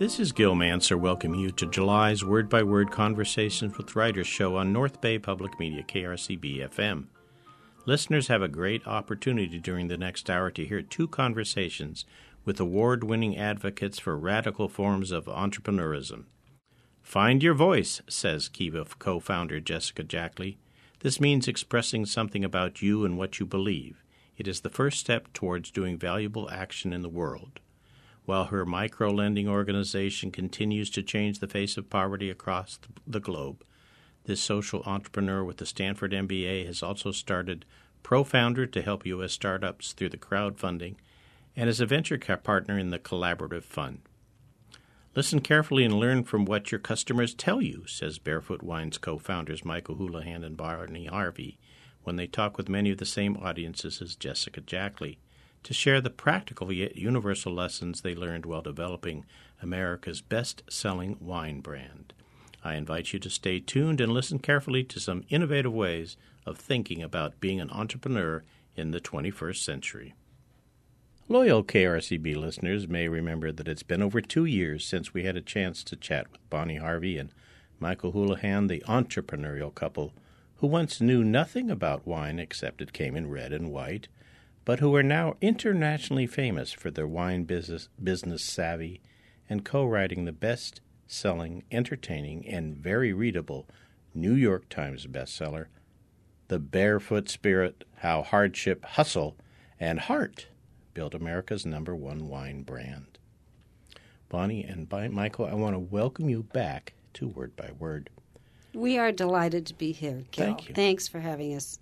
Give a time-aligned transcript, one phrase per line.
[0.00, 4.56] This is Gil Mansergh welcoming you to July's Word by Word Conversations with Writers show
[4.56, 7.08] on North Bay Public Media, KRCB FM.
[7.84, 12.06] Listeners have a great opportunity during the next hour to hear two conversations
[12.46, 16.24] with award winning advocates for radical forms of entrepreneurism.
[17.02, 20.56] Find your voice, says Kiva co founder Jessica Jackley.
[21.00, 24.02] This means expressing something about you and what you believe.
[24.38, 27.60] It is the first step towards doing valuable action in the world.
[28.30, 33.64] While her micro lending organization continues to change the face of poverty across the globe,
[34.22, 37.64] this social entrepreneur with the Stanford MBA has also started
[38.04, 39.32] ProFounder to help U.S.
[39.32, 40.94] startups through the crowdfunding
[41.56, 44.02] and is a venture partner in the Collaborative Fund.
[45.16, 49.64] Listen carefully and learn from what your customers tell you, says Barefoot Wine's co founders
[49.64, 51.58] Michael Houlihan and Bonnie Harvey
[52.04, 55.18] when they talk with many of the same audiences as Jessica Jackley
[55.62, 59.24] to share the practical yet universal lessons they learned while developing
[59.62, 62.12] America's best selling wine brand.
[62.62, 67.02] I invite you to stay tuned and listen carefully to some innovative ways of thinking
[67.02, 68.42] about being an entrepreneur
[68.74, 70.14] in the 21st century.
[71.28, 75.42] Loyal KRCB listeners may remember that it's been over two years since we had a
[75.42, 77.30] chance to chat with Bonnie Harvey and
[77.78, 80.12] Michael Houlihan, the entrepreneurial couple
[80.56, 84.08] who once knew nothing about wine except it came in red and white
[84.64, 89.00] but who are now internationally famous for their wine business, business savvy
[89.48, 93.66] and co writing the best selling, entertaining, and very readable
[94.14, 95.66] New York Times bestseller,
[96.48, 99.36] The Barefoot Spirit How Hardship, Hustle,
[99.78, 100.46] and Heart
[100.94, 103.18] Built America's Number One Wine Brand.
[104.28, 108.10] Bonnie and Michael, I want to welcome you back to Word by Word.
[108.72, 110.46] We are delighted to be here, Gil.
[110.46, 110.74] Thank you.
[110.74, 111.80] Thanks for having us.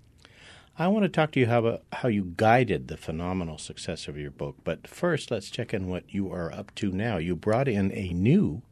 [0.80, 4.16] I want to talk to you how about how you guided the phenomenal success of
[4.16, 4.58] your book.
[4.62, 7.16] But first, let's check in what you are up to now.
[7.16, 8.62] You brought in a new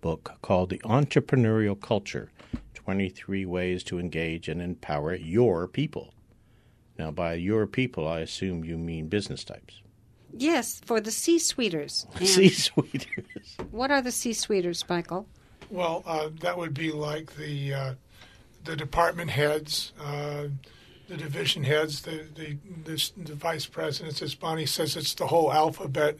[0.00, 2.30] book called The Entrepreneurial Culture
[2.74, 6.14] 23 Ways to Engage and Empower Your People.
[7.00, 9.82] Now, by your people, I assume you mean business types.
[10.32, 12.06] Yes, for the C suiters.
[12.20, 13.56] C suiters.
[13.72, 15.26] What are the C suiters, Michael?
[15.68, 17.94] Well, uh, that would be like the uh,
[18.64, 20.44] the department heads, uh,
[21.08, 24.22] the division heads, the the, the, the vice presidents.
[24.22, 26.18] As Bonnie says, it's the whole alphabet,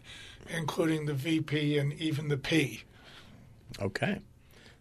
[0.49, 2.83] including the VP and even the P.
[3.81, 4.21] Okay,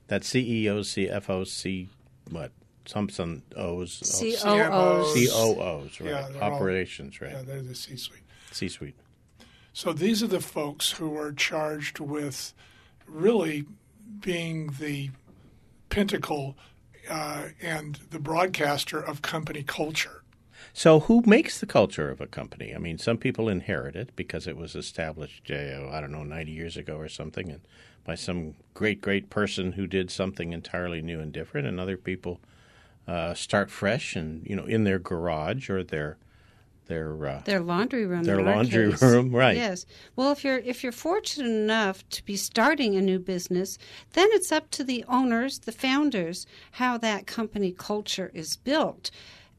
[0.08, 1.90] that's CEOs, CFOs, C
[2.30, 2.52] what?
[2.86, 6.10] Some some O's, COOs, COOs, right?
[6.10, 7.38] Yeah, Operations, all, right?
[7.38, 8.22] Yeah, they're the C-suite.
[8.52, 8.96] C-suite.
[9.74, 12.54] So these are the folks who are charged with
[13.08, 13.66] really
[14.22, 15.10] being the
[15.90, 16.56] pinnacle
[17.10, 20.24] uh, and the broadcaster of company culture.
[20.74, 22.74] So, who makes the culture of a company?
[22.76, 26.52] I mean, some people inherit it because it was established, uh, I don't know, 90
[26.52, 27.62] years ago or something, and
[28.04, 31.68] by some great, great person who did something entirely new and different.
[31.68, 32.40] And other people
[33.08, 36.18] uh, start fresh and, you know, in their garage or their
[36.88, 38.24] their uh, their laundry room.
[38.24, 39.56] Their laundry room, right?
[39.56, 39.86] Yes.
[40.16, 43.78] Well, if you're if you're fortunate enough to be starting a new business,
[44.14, 49.12] then it's up to the owners, the founders, how that company culture is built.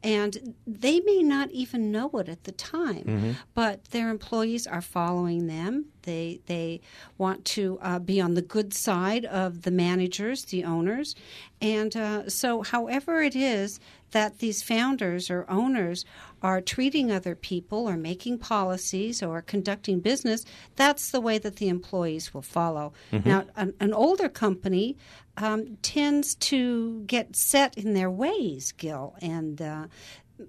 [0.03, 3.33] And they may not even know it at the time, mm-hmm.
[3.55, 5.87] but their employees are following them.
[6.07, 6.81] They they
[7.19, 11.15] want to uh, be on the good side of the managers, the owners,
[11.61, 13.79] and uh, so however it is
[14.13, 16.05] that these founders or owners
[16.41, 20.45] are treating other people or making policies or conducting business,
[20.77, 22.93] that's the way that the employees will follow.
[23.13, 23.29] Mm-hmm.
[23.29, 24.97] Now, an, an, older company
[25.37, 29.87] um, tends to get set in their ways, Gil, and uh,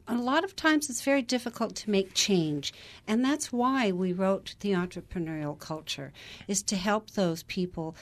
[0.07, 2.73] a lot of times it's very difficult to make change
[3.07, 6.11] and that's why we wrote the entrepreneurial culture
[6.47, 7.95] is to help those people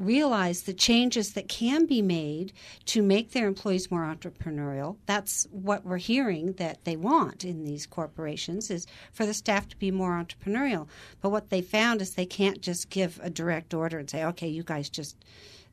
[0.00, 2.52] realize the changes that can be made
[2.86, 4.96] to make their employees more entrepreneurial.
[5.04, 9.76] That's what we're hearing that they want in these corporations is for the staff to
[9.76, 10.88] be more entrepreneurial.
[11.20, 14.48] But what they found is they can't just give a direct order and say, "Okay,
[14.48, 15.16] you guys just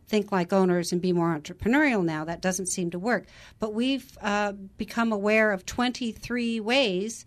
[0.08, 2.24] think like owners and be more entrepreneurial now.
[2.26, 3.26] That doesn't seem to work.
[3.60, 7.26] But we've uh, become aware of 23 ways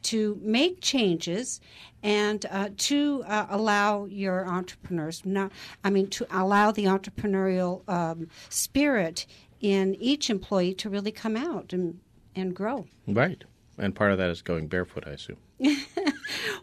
[0.00, 1.60] to make changes
[2.02, 5.50] and uh, to uh, allow your entrepreneurs not
[5.82, 9.26] i mean to allow the entrepreneurial um, spirit
[9.60, 11.98] in each employee to really come out and,
[12.36, 13.42] and grow right
[13.78, 15.36] and part of that is going barefoot i assume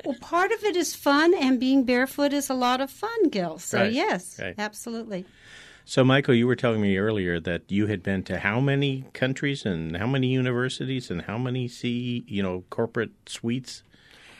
[0.05, 3.57] well part of it is fun and being barefoot is a lot of fun gil
[3.57, 3.93] so right.
[3.93, 4.55] yes right.
[4.57, 5.25] absolutely
[5.87, 9.67] so, Michael, you were telling me earlier that you had been to how many countries
[9.67, 13.83] and how many universities and how many C, you know, corporate suites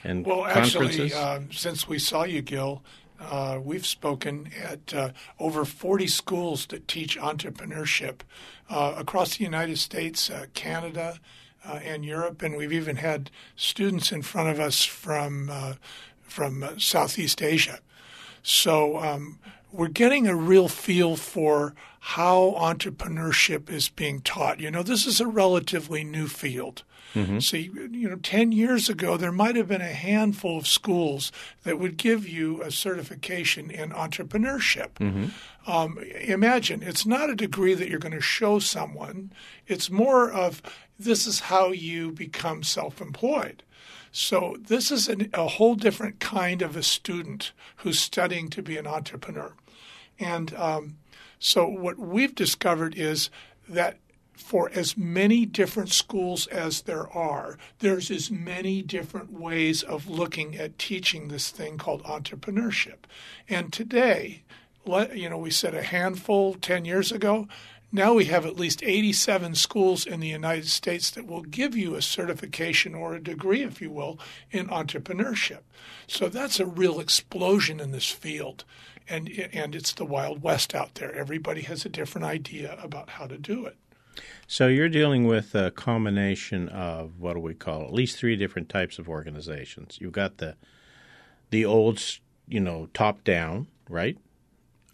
[0.04, 1.14] and well, conferences?
[1.14, 6.08] actually, um, since we saw you, Gil, uh, Uh, we've spoken at uh, over 40
[6.08, 8.22] schools that teach entrepreneurship
[8.70, 11.20] uh, across the United States, uh, Canada,
[11.66, 15.52] uh, and Europe, and we've even had students in front of us from
[16.24, 17.80] from Southeast Asia.
[18.44, 19.40] So um,
[19.76, 24.60] we're getting a real feel for how entrepreneurship is being taught.
[24.60, 26.84] You know, this is a relatively new field.
[27.16, 27.40] Mm-hmm.
[27.40, 31.32] See, you know, 10 years ago, there might have been a handful of schools
[31.64, 34.90] that would give you a certification in entrepreneurship.
[35.00, 35.26] Mm-hmm.
[35.72, 39.32] Um, imagine, it's not a degree that you're going to show someone,
[39.66, 40.62] it's more of
[41.00, 43.64] this is how you become self employed.
[44.12, 48.78] So, this is an, a whole different kind of a student who's studying to be
[48.78, 49.54] an entrepreneur.
[50.20, 50.98] And um,
[51.40, 53.30] so, what we've discovered is
[53.68, 53.98] that
[54.34, 60.56] for as many different schools as there are, there's as many different ways of looking
[60.56, 63.06] at teaching this thing called entrepreneurship.
[63.48, 64.44] And today,
[64.86, 67.48] you know, we said a handful 10 years ago.
[67.92, 71.96] Now we have at least 87 schools in the United States that will give you
[71.96, 74.20] a certification or a degree, if you will,
[74.52, 75.62] in entrepreneurship.
[76.08, 78.66] So that's a real explosion in this field.
[79.08, 81.14] And, and it's the Wild West out there.
[81.14, 83.78] Everybody has a different idea about how to do it.
[84.48, 88.70] So you're dealing with a combination of what do we call at least three different
[88.70, 89.98] types of organizations.
[90.00, 90.56] You've got the
[91.50, 92.02] the old,
[92.48, 94.18] you know, top down, right?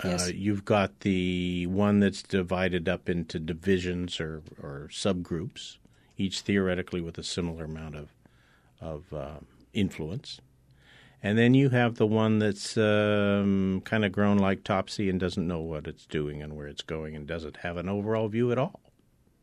[0.04, 0.28] Yes.
[0.28, 5.78] Uh, you've got the one that's divided up into divisions or, or subgroups,
[6.18, 8.10] each theoretically with a similar amount of
[8.80, 9.40] of uh,
[9.74, 10.42] influence.
[11.24, 15.48] And then you have the one that's um, kind of grown like Topsy and doesn't
[15.48, 18.58] know what it's doing and where it's going and doesn't have an overall view at
[18.58, 18.80] all.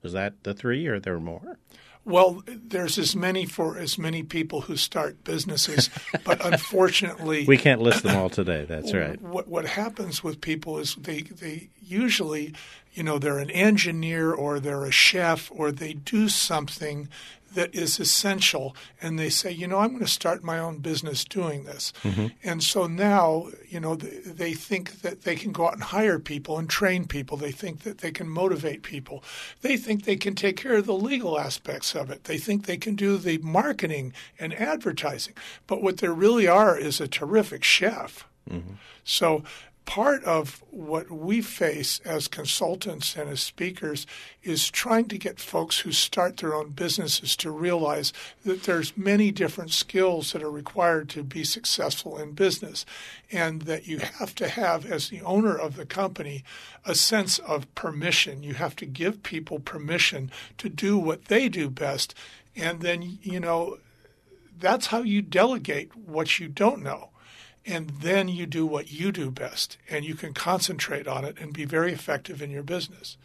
[0.03, 1.59] Is that the three, or are there more?
[2.05, 5.91] Well, there's as many for as many people who start businesses,
[6.25, 8.65] but unfortunately, we can't list them all today.
[8.65, 9.21] That's right.
[9.21, 12.55] What what happens with people is they they usually,
[12.93, 17.08] you know, they're an engineer or they're a chef or they do something
[17.55, 18.76] that is essential.
[19.00, 21.93] And they say you know i'm going to start my own business doing this.
[22.02, 22.26] Mm-hmm.
[22.43, 26.58] and so now you know they think that they can go out and hire people
[26.58, 27.37] and train people.
[27.37, 29.23] They think that they can motivate people.
[29.62, 32.25] They think they can take care of the legal aspects of it.
[32.25, 35.35] They think they can do the marketing and advertising.
[35.67, 38.26] But what there really are is a terrific chef.
[38.49, 38.75] Mm-hmm.
[39.05, 39.44] so
[39.88, 44.06] part of what we face as consultants and as speakers
[44.43, 48.12] is trying to get folks who start their own businesses to realize
[48.44, 52.85] that there's many different skills that are required to be successful in business
[53.32, 56.44] and that you have to have as the owner of the company
[56.85, 58.43] a sense of permission.
[58.43, 62.14] You have to give people permission to do what they do best
[62.55, 63.79] and then you know
[64.61, 67.08] that's how you delegate what you don't know
[67.69, 71.53] and then you do what you do best and you can concentrate on it and
[71.53, 73.17] be very effective in your business.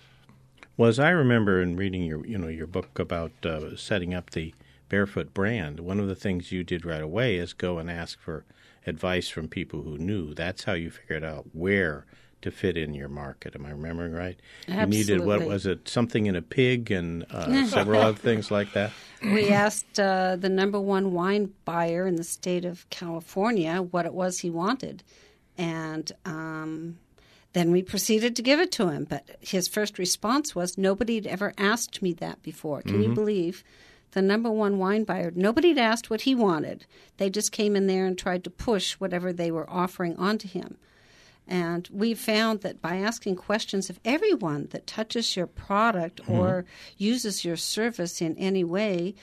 [0.75, 4.31] Well as i remember in reading your you know your book about uh, setting up
[4.31, 4.53] the
[4.89, 8.43] barefoot brand one of the things you did right away is go and ask for
[8.85, 10.33] advice from people who knew.
[10.33, 12.05] That's how you figured out where
[12.43, 13.55] to fit in your market.
[13.55, 14.39] Am I remembering right?
[14.67, 14.97] Absolutely.
[14.97, 15.89] You needed what was it?
[15.89, 18.91] Something in a pig and uh, several other things like that.
[19.21, 24.13] We asked uh, the number one wine buyer in the state of California what it
[24.13, 25.03] was he wanted,
[25.57, 26.99] and um,
[27.53, 29.05] then we proceeded to give it to him.
[29.05, 33.01] But his first response was, "Nobody had ever asked me that before." Can mm-hmm.
[33.03, 33.63] you believe?
[34.13, 36.85] the number one wine buyer, nobody had asked what he wanted.
[37.17, 40.77] They just came in there and tried to push whatever they were offering onto him.
[41.47, 46.33] And we found that by asking questions of everyone that touches your product mm-hmm.
[46.33, 46.65] or
[46.97, 49.15] uses your service in any way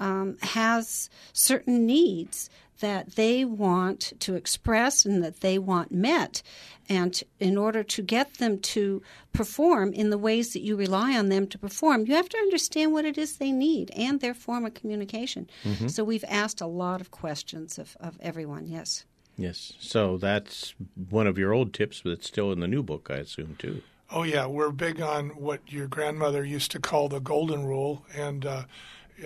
[0.00, 2.48] um, has certain needs
[2.80, 6.42] that they want to express and that they want met.
[6.88, 11.28] And in order to get them to perform in the ways that you rely on
[11.28, 14.64] them to perform, you have to understand what it is they need and their form
[14.64, 15.50] of communication.
[15.64, 15.88] Mm-hmm.
[15.88, 19.04] So we've asked a lot of questions of, of everyone, yes.
[19.38, 19.72] Yes.
[19.78, 20.74] So that's
[21.08, 23.82] one of your old tips that's still in the new book, I assume, too.
[24.10, 24.46] Oh, yeah.
[24.46, 28.04] We're big on what your grandmother used to call the golden rule.
[28.14, 28.64] And uh,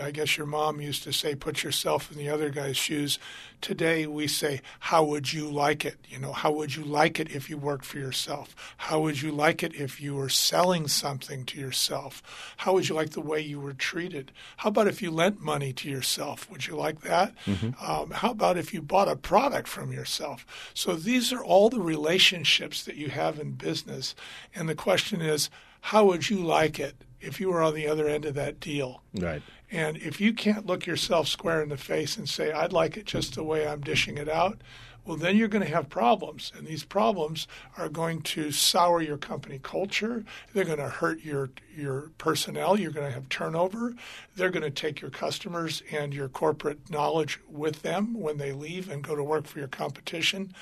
[0.00, 3.18] I guess your mom used to say, put yourself in the other guy's shoes.
[3.60, 5.96] Today we say, how would you like it?
[6.08, 8.74] You know, how would you like it if you worked for yourself?
[8.76, 12.22] How would you like it if you were selling something to yourself?
[12.58, 14.32] How would you like the way you were treated?
[14.58, 16.50] How about if you lent money to yourself?
[16.50, 17.34] Would you like that?
[17.46, 17.84] Mm-hmm.
[17.84, 20.46] Um, how about if you bought a product from yourself?
[20.74, 24.14] So these are all the relationships that you have in business.
[24.54, 25.50] And the question is,
[25.82, 29.02] how would you like it if you were on the other end of that deal?
[29.14, 29.42] Right.
[29.72, 33.06] And if you can't look yourself square in the face and say, I'd like it
[33.06, 34.60] just the way I'm dishing it out,
[35.06, 36.52] well, then you're going to have problems.
[36.56, 37.48] And these problems
[37.78, 40.24] are going to sour your company culture.
[40.52, 42.78] They're going to hurt your, your personnel.
[42.78, 43.94] You're going to have turnover.
[44.36, 48.90] They're going to take your customers and your corporate knowledge with them when they leave
[48.90, 50.54] and go to work for your competition.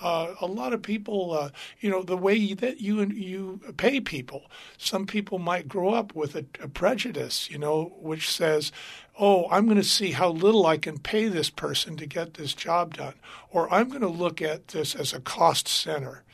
[0.00, 4.50] Uh, a lot of people, uh, you know, the way that you you pay people.
[4.76, 8.72] Some people might grow up with a, a prejudice, you know, which says,
[9.18, 12.54] "Oh, I'm going to see how little I can pay this person to get this
[12.54, 13.14] job done,"
[13.50, 16.24] or "I'm going to look at this as a cost center."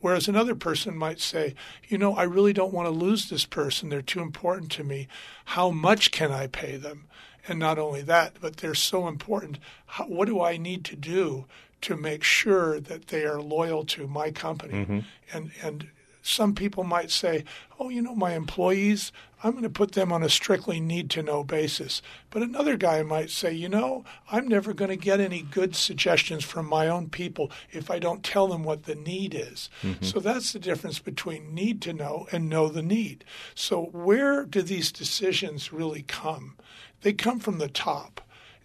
[0.00, 1.54] Whereas another person might say,
[1.88, 3.90] you know, I really don't want to lose this person.
[3.90, 5.08] They're too important to me.
[5.44, 7.06] How much can I pay them?
[7.46, 9.58] And not only that, but they're so important.
[9.84, 11.46] How, what do I need to do
[11.82, 14.74] to make sure that they are loyal to my company.
[14.74, 14.98] Mm-hmm.
[15.32, 15.88] And and
[16.22, 17.44] some people might say,
[17.78, 19.10] "Oh, you know, my employees,
[19.42, 23.02] I'm going to put them on a strictly need to know basis." But another guy
[23.02, 27.08] might say, "You know, I'm never going to get any good suggestions from my own
[27.08, 30.04] people if I don't tell them what the need is." Mm-hmm.
[30.04, 33.24] So that's the difference between need to know and know the need.
[33.54, 36.56] So where do these decisions really come?
[37.02, 38.20] They come from the top.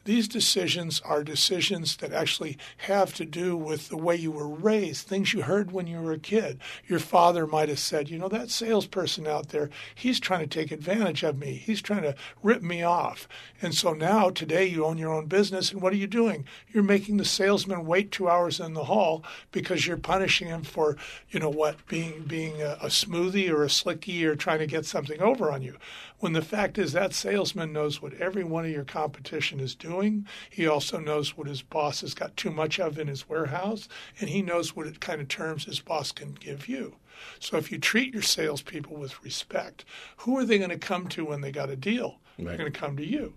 [0.05, 5.07] These decisions are decisions that actually have to do with the way you were raised,
[5.07, 6.59] things you heard when you were a kid.
[6.87, 10.71] Your father might have said, you know, that salesperson out there, he's trying to take
[10.71, 11.53] advantage of me.
[11.53, 13.27] He's trying to rip me off.
[13.63, 16.45] And so now, today, you own your own business, and what are you doing?
[16.71, 20.97] You're making the salesman wait two hours in the hall because you're punishing him for,
[21.31, 24.85] you know what, being being a, a smoothie or a slicky or trying to get
[24.85, 25.77] something over on you.
[26.19, 30.25] When the fact is that salesman knows what every one of your competition is doing.
[30.49, 34.29] He also knows what his boss has got too much of in his warehouse, and
[34.29, 36.95] he knows what kind of terms his boss can give you.
[37.39, 39.85] So if you treat your salespeople with respect,
[40.17, 42.19] who are they going to come to when they got a deal?
[42.37, 42.47] Right.
[42.47, 43.33] They're going to come to you.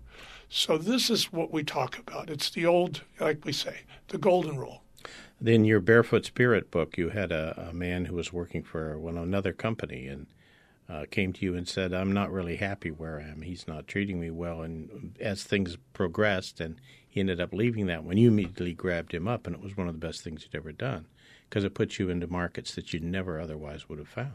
[0.49, 2.29] So this is what we talk about.
[2.29, 4.83] It's the old, like we say, the golden rule.
[5.45, 9.17] In your Barefoot Spirit book, you had a, a man who was working for well,
[9.17, 10.27] another company, and
[10.89, 13.41] uh, came to you and said, I'm not really happy where I am.
[13.41, 14.61] He's not treating me well.
[14.61, 19.27] And as things progressed, and he ended up leaving that one, you immediately grabbed him
[19.27, 21.05] up, and it was one of the best things you'd ever done
[21.47, 24.33] because it puts you into markets that you never otherwise would have found.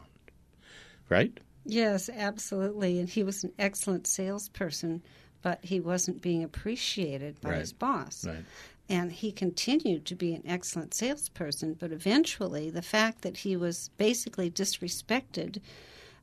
[1.09, 1.37] Right?
[1.65, 2.99] Yes, absolutely.
[2.99, 5.01] And he was an excellent salesperson,
[5.41, 7.59] but he wasn't being appreciated by right.
[7.59, 8.25] his boss.
[8.25, 8.43] Right.
[8.87, 13.89] And he continued to be an excellent salesperson, but eventually the fact that he was
[13.97, 15.59] basically disrespected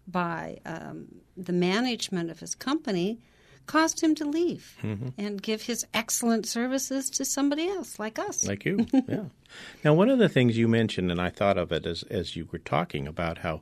[0.06, 1.06] by um,
[1.36, 3.20] the management of his company
[3.66, 5.08] caused him to leave mm-hmm.
[5.16, 8.46] and give his excellent services to somebody else like us.
[8.46, 9.24] Like you, yeah.
[9.84, 12.48] Now, one of the things you mentioned, and I thought of it as, as you
[12.50, 13.60] were talking about how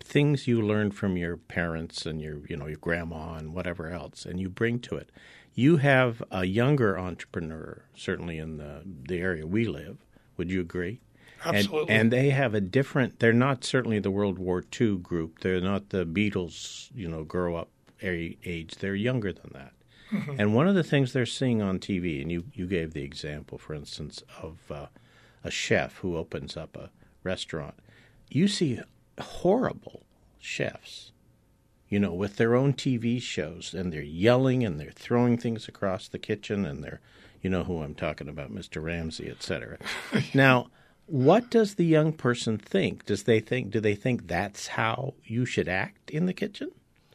[0.00, 4.24] things you learned from your parents and your, you know, your grandma and whatever else,
[4.24, 5.10] and you bring to it.
[5.54, 9.98] You have a younger entrepreneur, certainly in the, the area we live.
[10.38, 11.00] Would you agree?
[11.44, 11.94] Absolutely.
[11.94, 13.18] And, and, they have a different.
[13.18, 15.40] They're not certainly the World War II group.
[15.40, 16.90] They're not the Beatles.
[16.94, 17.68] You know, grow up
[18.02, 18.76] age.
[18.76, 19.72] They're younger than that.
[20.12, 20.34] Mm-hmm.
[20.38, 23.58] And one of the things they're seeing on TV, and you you gave the example,
[23.58, 24.86] for instance, of uh,
[25.42, 26.90] a chef who opens up a
[27.22, 27.74] restaurant.
[28.30, 28.80] You see
[29.18, 30.04] horrible
[30.38, 31.12] chefs,
[31.88, 36.08] you know, with their own TV shows, and they're yelling and they're throwing things across
[36.08, 37.00] the kitchen, and they're,
[37.40, 38.82] you know, who I'm talking about, Mr.
[38.82, 39.78] Ramsay, etc.
[40.34, 40.68] now
[41.06, 43.04] what does the young person think?
[43.06, 46.70] Does they think do they think that's how you should act in the kitchen?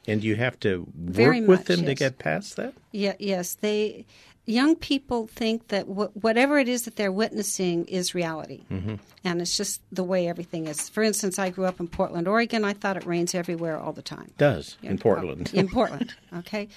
[0.09, 1.87] And you have to work Very with them yes.
[1.87, 2.73] to get past that?
[2.91, 4.05] Yeah, yes, they
[4.45, 8.63] young people think that w- whatever it is that they're witnessing is reality.
[8.71, 8.95] Mm-hmm.
[9.23, 10.89] And it's just the way everything is.
[10.89, 12.63] For instance, I grew up in Portland, Oregon.
[12.63, 14.31] I thought it rains everywhere all the time.
[14.37, 15.51] Does in Portland.
[15.53, 16.69] in Portland, okay.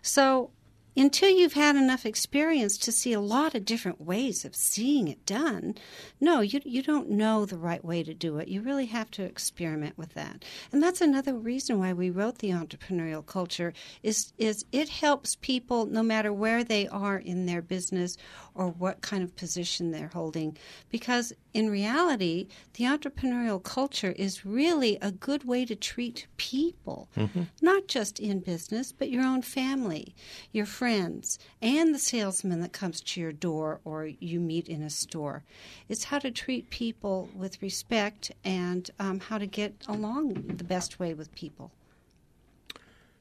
[0.00, 0.50] So
[0.98, 5.24] until you've had enough experience to see a lot of different ways of seeing it
[5.24, 5.74] done,
[6.20, 8.48] no, you, you don't know the right way to do it.
[8.48, 10.44] You really have to experiment with that.
[10.72, 15.86] And that's another reason why we wrote the entrepreneurial culture is, is it helps people
[15.86, 18.16] no matter where they are in their business
[18.54, 20.56] or what kind of position they're holding.
[20.90, 27.42] Because in reality, the entrepreneurial culture is really a good way to treat people, mm-hmm.
[27.62, 30.14] not just in business, but your own family,
[30.52, 34.90] your friends, and the salesman that comes to your door or you meet in a
[34.90, 35.42] store.
[35.88, 41.00] It's how to treat people with respect and um, how to get along the best
[41.00, 41.70] way with people.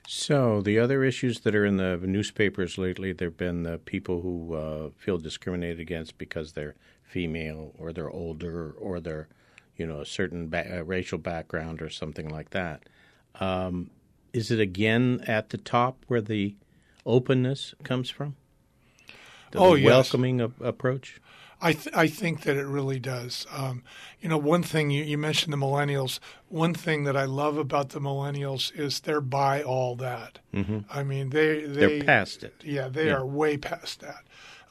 [0.09, 4.21] So the other issues that are in the newspapers lately, there have been the people
[4.21, 6.75] who uh, feel discriminated against because they're
[7.07, 9.27] female or they're older or they're,
[9.75, 12.83] you know, a certain ba- racial background or something like that.
[13.35, 13.89] Um,
[14.33, 16.55] is it again at the top where the
[17.05, 18.35] openness comes from?
[19.51, 19.85] the Oh, yes.
[19.85, 21.21] welcoming a- approach?
[21.59, 23.47] I th- I think that it really does.
[23.51, 23.81] Um,
[24.21, 26.19] you know, one thing you, you mentioned the millennials.
[26.49, 30.37] One thing that I love about the millennials is they're by all that.
[30.53, 30.79] Mm-hmm.
[30.91, 32.53] I mean, they they They're past it.
[32.63, 33.13] Yeah, they Yeah.
[33.15, 34.26] are way past that.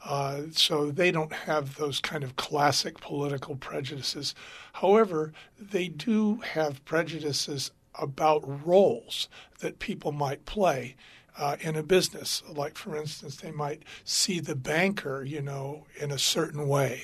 [0.07, 4.33] Uh, so they don't have those kind of classic political prejudices.
[4.73, 9.27] However, they do have prejudices about roles
[9.59, 10.95] that people might play
[11.37, 12.41] uh, in a business.
[12.49, 17.03] Like, for instance, they might see the banker, you know, in a certain way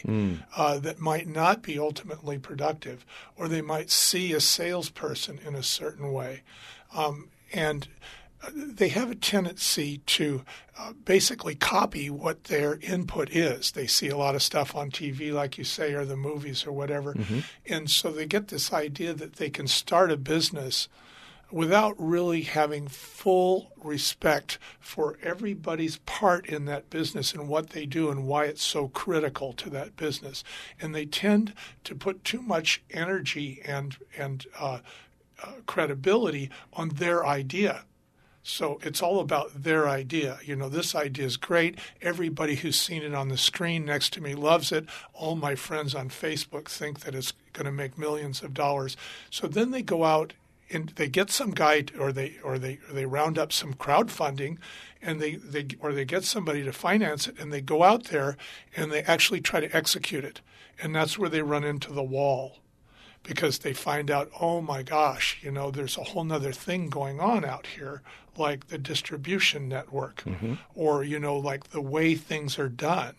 [0.55, 3.05] uh, that might not be ultimately productive,
[3.36, 6.43] or they might see a salesperson in a certain way.
[6.95, 7.88] Um, and
[8.51, 10.43] they have a tendency to
[10.77, 13.71] uh, basically copy what their input is.
[13.71, 16.71] They see a lot of stuff on TV, like you say, or the movies or
[16.71, 17.15] whatever.
[17.67, 20.89] And so they get this idea that they can start a business
[21.51, 28.09] without really having full respect for everybody's part in that business and what they do
[28.09, 30.43] and why it's so critical to that business.
[30.81, 34.79] And they tend to put too much energy and and uh,
[35.43, 37.83] uh, credibility on their idea.
[38.43, 40.38] So it's all about their idea.
[40.43, 41.79] You know, this idea is great.
[42.01, 44.85] Everybody who's seen it on the screen next to me loves it.
[45.13, 48.97] All my friends on Facebook think that it's going to make millions of dollars.
[49.29, 50.33] So then they go out
[50.69, 54.57] and they get some guy or they or they or they round up some crowdfunding
[55.01, 58.35] and they, they or they get somebody to finance it and they go out there
[58.75, 60.41] and they actually try to execute it.
[60.81, 62.57] And that's where they run into the wall
[63.23, 67.19] because they find out, oh my gosh, you know, there's a whole nother thing going
[67.19, 68.01] on out here,
[68.37, 70.23] like the distribution network,
[70.75, 73.15] or you know, like the way things are done.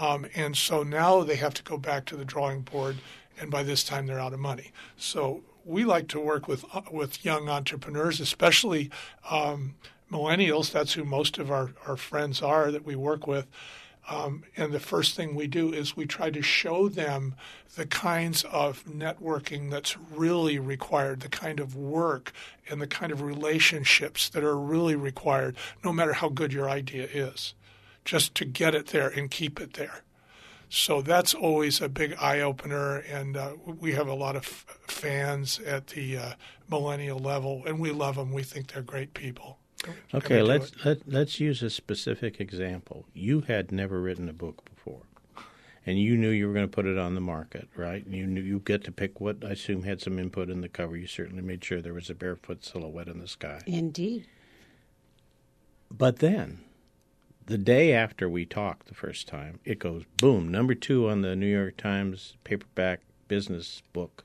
[0.00, 2.96] Um, and so now they have to go back to the drawing board,
[3.38, 4.72] and by this time they're out of money.
[4.96, 8.90] So we like to work with uh, with young entrepreneurs, especially
[9.30, 9.74] um,
[10.10, 10.70] millennials.
[10.72, 13.46] That's who most of our, our friends are that we work with.
[14.08, 17.34] Um, and the first thing we do is we try to show them
[17.74, 22.32] the kinds of networking that's really required, the kind of work
[22.70, 27.08] and the kind of relationships that are really required, no matter how good your idea
[27.12, 27.54] is,
[28.04, 30.02] just to get it there and keep it there.
[30.68, 34.78] So that's always a big eye opener, and uh, we have a lot of f-
[34.88, 36.32] fans at the uh,
[36.68, 38.32] millennial level, and we love them.
[38.32, 39.55] We think they're great people.
[40.14, 43.04] Okay, let's let, let's use a specific example.
[43.14, 45.02] You had never written a book before,
[45.84, 48.04] and you knew you were going to put it on the market, right?
[48.04, 50.68] And you knew you get to pick what I assume had some input in the
[50.68, 50.96] cover.
[50.96, 53.60] You certainly made sure there was a barefoot silhouette in the sky.
[53.66, 54.26] Indeed.
[55.90, 56.60] But then,
[57.46, 61.36] the day after we talked the first time, it goes boom, number two on the
[61.36, 64.24] New York Times paperback business books,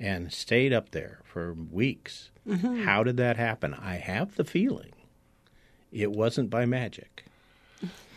[0.00, 2.30] and stayed up there for weeks.
[2.84, 3.74] How did that happen?
[3.74, 4.92] I have the feeling
[5.92, 7.24] it wasn't by magic.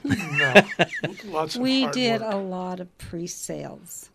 [0.04, 0.62] No,
[1.26, 2.34] lots of we hard did work.
[2.34, 4.10] a lot of pre-sales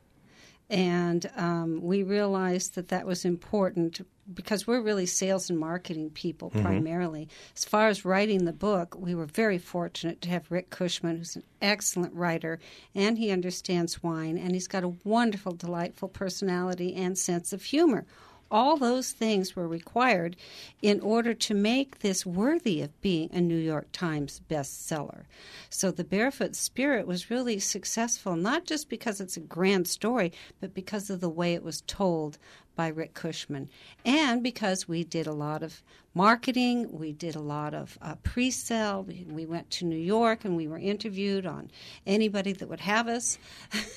[0.71, 6.51] and um, we realized that that was important because we're really sales and marketing people
[6.51, 6.63] mm-hmm.
[6.63, 7.29] primarily.
[7.57, 11.37] As far as writing the book we were very fortunate to have rick Kushman who's
[11.37, 12.59] an excellent writer
[12.95, 18.07] and he understands wine and he's got a wonderful delightful personality and sense of humor
[18.51, 20.37] all those things were required
[20.81, 25.25] in order to make this worthy of being a New York Times bestseller.
[25.71, 30.75] So the Barefoot Spirit was really successful, not just because it's a grand story, but
[30.75, 32.39] because of the way it was told
[32.79, 33.69] by Rick Kushman.
[34.05, 35.83] And because we did a lot of
[36.15, 39.03] marketing, we did a lot of uh, pre sale.
[39.03, 41.71] We, we went to New York and we were interviewed on
[42.07, 43.37] anybody that would have us.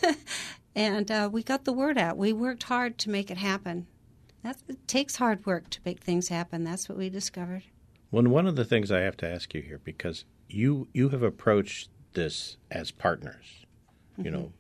[0.75, 2.17] and uh, we got the word out.
[2.17, 3.85] We worked hard to make it happen.
[4.43, 6.63] That's, it takes hard work to make things happen.
[6.63, 7.63] That's what we discovered.
[8.11, 11.23] Well, one of the things I have to ask you here, because you you have
[11.23, 13.65] approached this as partners,
[14.17, 14.51] you know,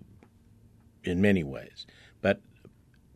[1.03, 1.11] mm-hmm.
[1.11, 1.85] in many ways,
[2.21, 2.39] but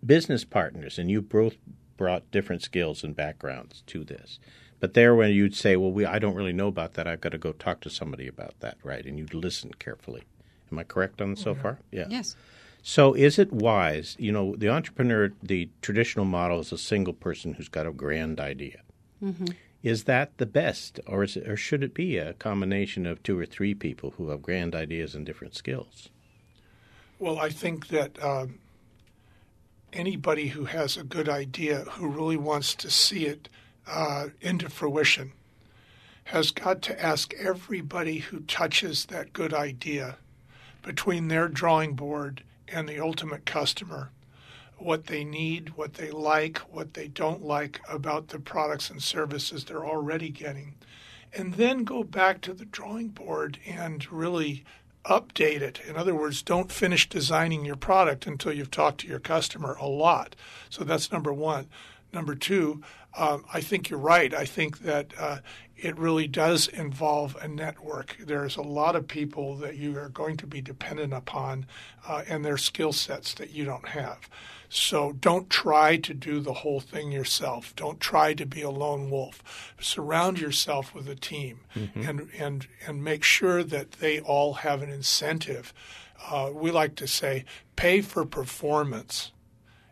[0.06, 1.56] business partners, and you both
[1.96, 4.40] brought different skills and backgrounds to this.
[4.82, 7.08] But there, when you'd say, "Well, we I don't really know about that.
[7.08, 9.06] I've got to go talk to somebody about that," right?
[9.06, 10.24] And you'd listen carefully.
[10.70, 11.62] Am I correct on so mm-hmm.
[11.62, 11.80] far?
[11.92, 12.08] Yeah.
[12.10, 12.36] Yes.
[12.88, 14.16] So, is it wise?
[14.20, 18.40] You know, the entrepreneur, the traditional model is a single person who's got a grand
[18.40, 18.82] idea.
[19.82, 23.40] Is that the best, or is it, or should it be a combination of two
[23.40, 26.10] or three people who have grand ideas and different skills?
[27.18, 28.60] Well, I think that um,
[29.92, 33.50] anybody who has a good idea, who really wants to see it
[33.88, 35.32] uh, into fruition,
[36.26, 40.18] has got to ask everybody who touches that good idea
[40.84, 44.12] between their drawing board and the ultimate customer
[44.78, 49.64] what they need, what they like, what they don't like about the products and services
[49.64, 50.76] they're already getting.
[51.34, 54.64] and then go back to the drawing board and really
[55.06, 55.82] update it.
[55.88, 59.88] In other words, don't finish designing your product until you've talked to your customer a
[59.88, 60.36] lot.
[60.70, 61.68] So that's number one.
[62.16, 62.82] Number two,
[63.18, 64.34] um, I think you're right.
[64.34, 65.40] I think that uh,
[65.76, 68.16] it really does involve a network.
[68.18, 71.66] There's a lot of people that you are going to be dependent upon
[72.08, 74.30] uh, and their skill sets that you don't have.
[74.70, 77.76] So don't try to do the whole thing yourself.
[77.76, 79.74] Don't try to be a lone wolf.
[79.82, 82.02] Surround yourself with a team mm-hmm.
[82.08, 85.74] and, and, and make sure that they all have an incentive.
[86.30, 87.44] Uh, we like to say
[87.76, 89.34] pay for performance.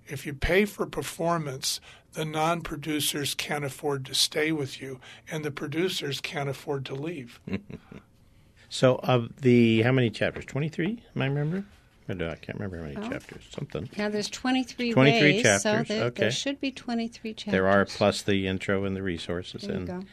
[0.05, 1.79] If you pay for performance,
[2.13, 4.99] the non producers can't afford to stay with you,
[5.29, 7.39] and the producers can't afford to leave.
[8.69, 10.45] so, of the how many chapters?
[10.45, 11.65] 23, am I remember?
[12.09, 13.09] I can't remember how many oh.
[13.09, 13.43] chapters.
[13.49, 13.89] Something.
[13.97, 15.87] Yeah, there's 23, 23 ways, chapters.
[15.87, 16.23] So there, okay.
[16.23, 17.51] there should be 23 chapters.
[17.51, 19.63] There are, plus the intro and the resources.
[19.63, 20.07] There and, you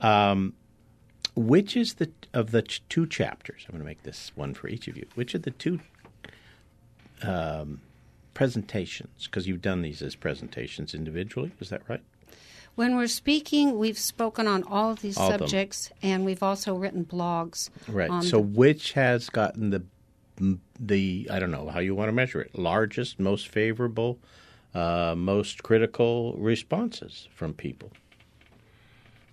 [0.00, 0.06] go.
[0.06, 0.54] Um,
[1.36, 3.66] which is the of the ch- two chapters?
[3.68, 5.06] I'm going to make this one for each of you.
[5.14, 5.80] Which of the two
[7.22, 7.80] um,
[8.34, 11.52] presentations, because you've done these as presentations individually.
[11.60, 12.02] Is that right?
[12.74, 16.74] When we're speaking, we've spoken on all of these all subjects, of and we've also
[16.74, 17.70] written blogs.
[17.86, 18.22] Right.
[18.24, 18.42] so, the...
[18.42, 19.84] which has gotten the
[20.78, 24.18] the I don't know how you want to measure it largest, most favorable,
[24.74, 27.92] uh, most critical responses from people?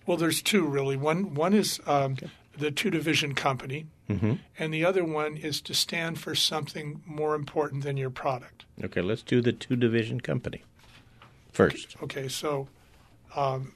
[0.06, 0.98] Well, there's two really.
[0.98, 2.30] One one is um, okay.
[2.58, 4.34] The two division company, mm-hmm.
[4.58, 8.66] and the other one is to stand for something more important than your product.
[8.84, 10.64] Okay, let's do the two division company
[11.52, 11.96] first.
[11.98, 12.68] Okay, okay so
[13.36, 13.74] um,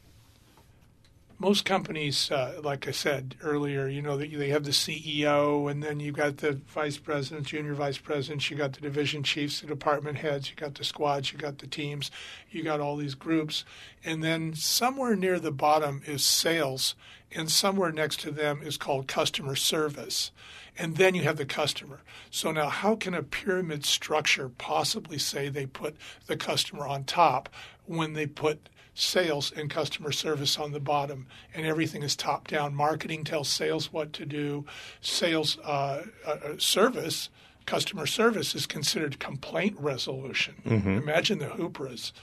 [1.38, 6.00] most companies, uh, like I said earlier, you know, they have the CEO, and then
[6.00, 10.18] you've got the vice presidents, junior vice presidents, you got the division chiefs, the department
[10.18, 12.10] heads, you got the squads, you got the teams,
[12.52, 13.66] you got all these groups,
[14.04, 16.96] and then somewhere near the bottom is sales,
[17.36, 20.32] and somewhere next to them is called customer service.
[20.78, 22.02] And then you have the customer.
[22.32, 25.96] So now, how can a pyramid structure possibly say they put
[26.28, 27.50] the customer on top
[27.86, 32.74] when they put sales and customer service on the bottom, and everything is top down.
[32.74, 34.66] Marketing tells sales what to do.
[35.02, 37.30] Sales uh, uh, uh service,
[37.66, 40.56] customer service, is considered complaint resolution.
[40.66, 40.98] Mm-hmm.
[40.98, 42.14] Imagine the Hoopras.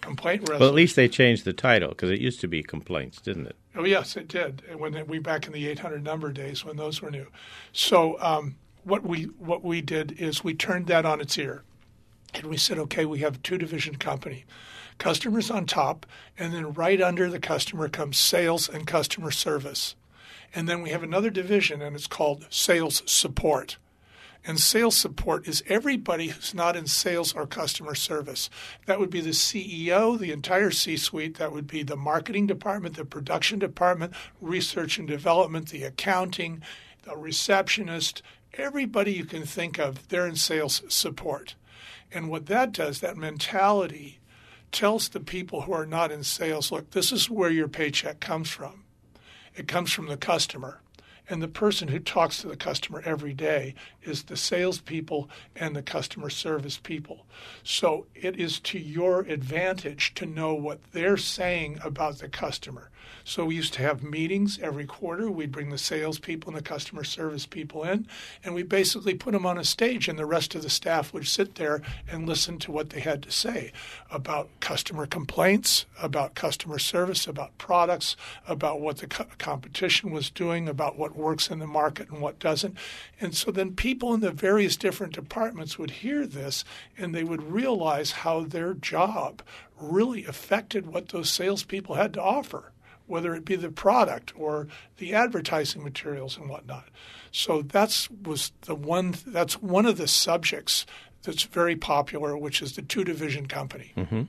[0.00, 0.60] Complaint resolution.
[0.60, 3.56] Well, at least they changed the title because it used to be complaints, didn't it?
[3.76, 4.62] Oh yes, it did.
[4.76, 7.28] When we back in the 800 number days when those were new.
[7.72, 11.62] So um, what we what we did is we turned that on its ear,
[12.34, 14.44] and we said, okay, we have a two division company
[15.00, 16.06] customers on top,
[16.38, 19.96] and then right under the customer comes sales and customer service.
[20.54, 23.78] And then we have another division, and it's called sales support.
[24.44, 28.48] And sales support is everybody who's not in sales or customer service.
[28.86, 31.36] That would be the CEO, the entire C suite.
[31.36, 36.62] That would be the marketing department, the production department, research and development, the accounting,
[37.02, 38.22] the receptionist,
[38.54, 41.54] everybody you can think of, they're in sales support.
[42.12, 44.20] And what that does, that mentality
[44.72, 48.50] tells the people who are not in sales, look, this is where your paycheck comes
[48.50, 48.84] from.
[49.54, 50.80] It comes from the customer.
[51.30, 55.82] And the person who talks to the customer every day is the salespeople and the
[55.82, 57.24] customer service people.
[57.62, 62.89] So it is to your advantage to know what they're saying about the customer.
[63.24, 65.30] So we used to have meetings every quarter.
[65.30, 68.06] We'd bring the salespeople and the customer service people in,
[68.42, 71.26] and we basically put them on a stage, and the rest of the staff would
[71.26, 73.72] sit there and listen to what they had to say
[74.10, 80.68] about customer complaints, about customer service, about products, about what the co- competition was doing,
[80.68, 82.76] about what works in the market and what doesn't.
[83.20, 86.64] And so then people in the various different departments would hear this
[86.96, 89.42] and they would realize how their job
[89.78, 92.72] really affected what those salespeople had to offer
[93.10, 94.68] whether it be the product or
[94.98, 96.88] the advertising materials and whatnot.
[97.32, 99.14] So that's was the one.
[99.26, 100.86] That's one of the subjects
[101.22, 103.92] that's very popular, which is the two division company.
[103.96, 104.22] Mm-hmm.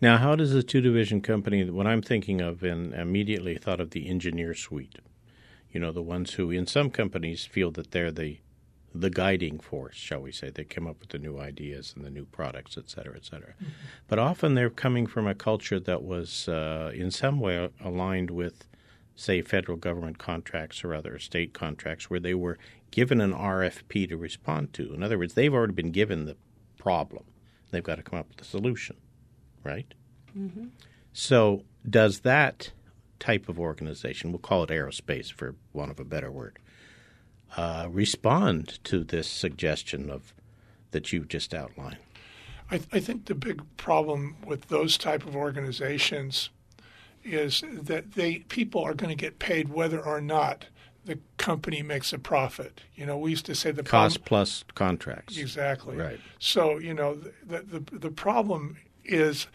[0.00, 1.68] Now, how does the two division company?
[1.70, 4.98] What I'm thinking of, and immediately thought of the engineer suite.
[5.70, 8.38] You know, the ones who, in some companies, feel that they're the
[8.94, 10.50] the guiding force, shall we say.
[10.50, 13.54] They come up with the new ideas and the new products, et cetera, et cetera.
[13.54, 13.72] Mm-hmm.
[14.08, 18.68] But often they're coming from a culture that was uh, in some way aligned with,
[19.14, 22.58] say, federal government contracts or other state contracts where they were
[22.90, 24.92] given an RFP to respond to.
[24.92, 26.36] In other words, they've already been given the
[26.76, 27.24] problem.
[27.70, 28.96] They've got to come up with a solution,
[29.62, 29.92] right?
[30.36, 30.66] Mm-hmm.
[31.12, 32.72] So, does that
[33.20, 36.58] type of organization, we'll call it aerospace for want of a better word,
[37.56, 40.32] uh, respond to this suggestion of
[40.92, 41.98] that you've just outlined?
[42.70, 46.50] I, th- I think the big problem with those type of organizations
[47.24, 50.66] is that they people are going to get paid whether or not
[51.04, 52.82] the company makes a profit.
[52.94, 55.36] You know, we used to say the Cost problem- plus contracts.
[55.36, 56.20] exactly Right.
[56.38, 59.46] So you know the, the the problem is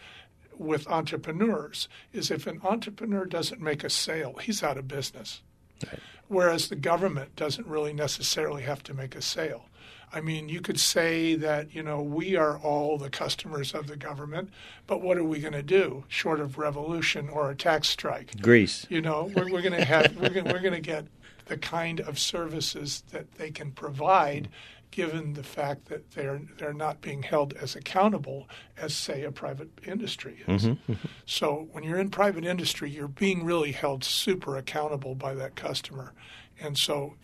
[0.58, 5.42] with entrepreneurs is if an entrepreneur doesn't make a sale, he's out of business.
[5.86, 6.00] Right.
[6.28, 9.66] Whereas the government doesn't really necessarily have to make a sale.
[10.12, 13.96] I mean, you could say that, you know, we are all the customers of the
[13.96, 14.50] government,
[14.86, 18.40] but what are we going to do short of revolution or a tax strike?
[18.40, 18.86] Greece.
[18.88, 21.06] You know, we're, we're going to have we're going we're going to get
[21.46, 24.48] the kind of services that they can provide,
[24.90, 29.70] given the fact that they're they're not being held as accountable as say a private
[29.86, 30.64] industry is.
[30.64, 31.08] Mm-hmm, mm-hmm.
[31.26, 36.12] So when you're in private industry, you're being really held super accountable by that customer,
[36.60, 37.14] and so.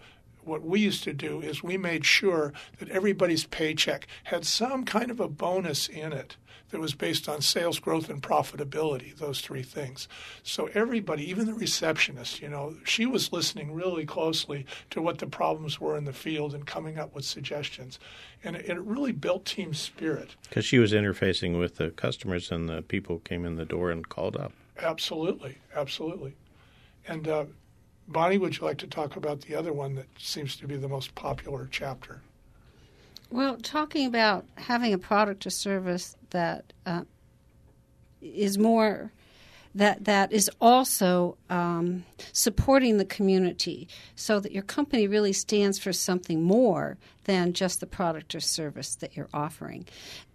[0.44, 5.10] What we used to do is we made sure that everybody's paycheck had some kind
[5.10, 6.36] of a bonus in it
[6.72, 10.08] that was based on sales growth and profitability, those three things.
[10.42, 15.26] So everybody, even the receptionist, you know, she was listening really closely to what the
[15.26, 18.00] problems were in the field and coming up with suggestions.
[18.42, 20.34] And it, it really built team spirit.
[20.48, 24.08] Because she was interfacing with the customers and the people came in the door and
[24.08, 24.52] called up.
[24.78, 26.34] Absolutely, absolutely.
[27.06, 27.44] And uh,
[28.12, 30.88] Bonnie, would you like to talk about the other one that seems to be the
[30.88, 32.20] most popular chapter?
[33.30, 37.04] Well, talking about having a product or service that uh,
[38.20, 39.12] is more
[39.74, 45.94] that that is also um, supporting the community, so that your company really stands for
[45.94, 49.86] something more than just the product or service that you're offering,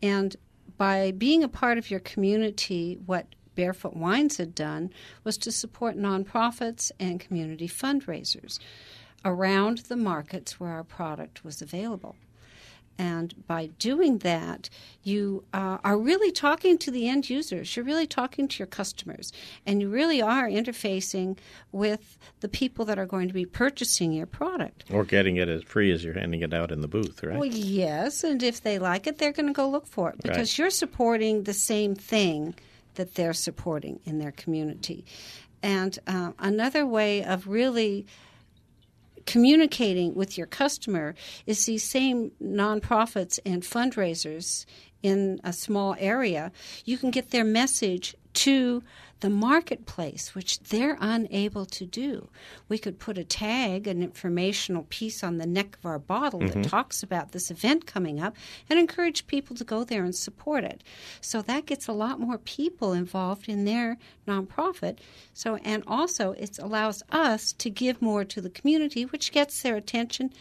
[0.01, 0.35] and
[0.77, 3.27] by being a part of your community, what
[3.57, 4.91] Barefoot Wines had done
[5.25, 8.59] was to support nonprofits and community fundraisers
[9.25, 12.15] around the markets where our product was available.
[12.99, 14.69] And by doing that,
[15.03, 17.75] you uh, are really talking to the end users.
[17.75, 19.31] You're really talking to your customers.
[19.67, 21.37] And you really are interfacing
[21.71, 24.85] with the people that are going to be purchasing your product.
[24.91, 27.37] Or getting it as free as you're handing it out in the booth, right?
[27.37, 28.23] Well, yes.
[28.23, 30.57] And if they like it, they're going to go look for it because Right.
[30.57, 32.55] you're supporting the same thing
[32.97, 35.05] that they're supporting in their community.
[35.63, 38.05] And uh, another way of really
[39.25, 44.65] communicating with your customer is these same nonprofits and fundraisers
[45.03, 46.51] in a small area.
[46.85, 48.83] You can get their message to
[49.19, 52.29] the marketplace, which they're unable to do.
[52.69, 56.49] We could put a tag, an informational piece on the neck of our bottle that
[56.49, 56.61] mm-hmm.
[56.61, 58.35] talks about this event coming up
[58.69, 60.83] and encourage people to go there and support it.
[61.19, 64.99] So that gets a lot more people involved in their nonprofit.
[65.33, 69.75] So and also it allows us to give more to the community, which gets their
[69.75, 70.31] attention.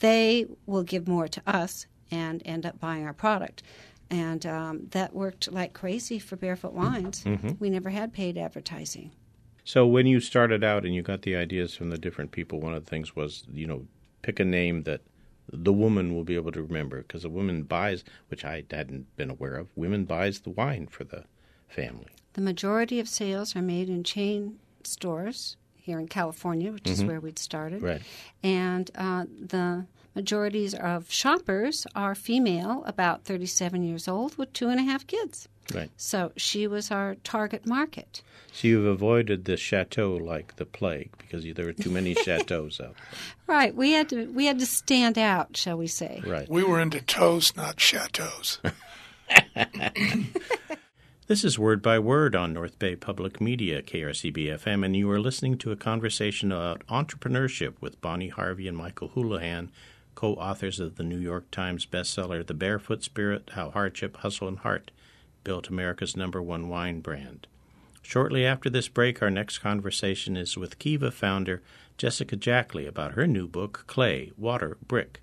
[0.00, 3.62] They will give more to us and end up buying our product.
[4.10, 7.24] And um, that worked like crazy for Barefoot Wines.
[7.58, 9.12] We never had paid advertising.
[9.64, 12.74] So when you started out and you got the ideas from the different people, one
[12.74, 13.86] of the things was, you know,
[14.22, 15.00] pick a name that
[15.50, 19.30] the woman will be able to remember because a woman buys, which I hadn't been
[19.30, 21.24] aware of, women buys the wine for the
[21.68, 22.12] family.
[22.34, 27.20] The majority of sales are made in chain stores here in California, which is where
[27.20, 27.82] we'd started.
[27.82, 28.02] Right.
[28.42, 34.78] And uh, the majorities of shoppers are female, about 37 years old, with two and
[34.78, 35.48] a half kids.
[35.74, 35.90] Right.
[35.96, 38.22] So she was our target market.
[38.52, 42.96] So you've avoided the chateau like the plague because there were too many chateaus out.
[43.46, 43.74] Right.
[43.74, 46.22] We had to we had to stand out, shall we say?
[46.26, 46.48] Right.
[46.48, 48.60] We were into toes, not chateaus.
[51.26, 55.18] This is Word by Word on North Bay Public Media, KRCB FM, and you are
[55.18, 59.72] listening to a conversation about entrepreneurship with Bonnie Harvey and Michael Houlihan,
[60.24, 64.58] co authors of the New York Times bestseller, The Barefoot Spirit How Hardship, Hustle, and
[64.60, 64.90] Heart
[65.42, 67.46] Built America's Number One Wine Brand.
[68.00, 71.60] Shortly after this break, our next conversation is with Kiva founder
[71.98, 75.20] Jessica Jackley about her new book, Clay, Water, Brick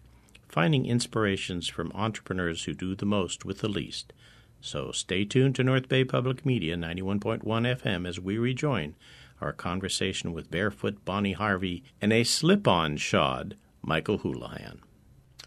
[0.48, 4.14] Finding Inspirations from Entrepreneurs Who Do the Most with the Least.
[4.60, 8.94] So stay tuned to North Bay Public Media 91.1 FM as we rejoin
[9.42, 14.82] our conversation with barefoot Bonnie Harvey and a slip on shod Michael Houlihan.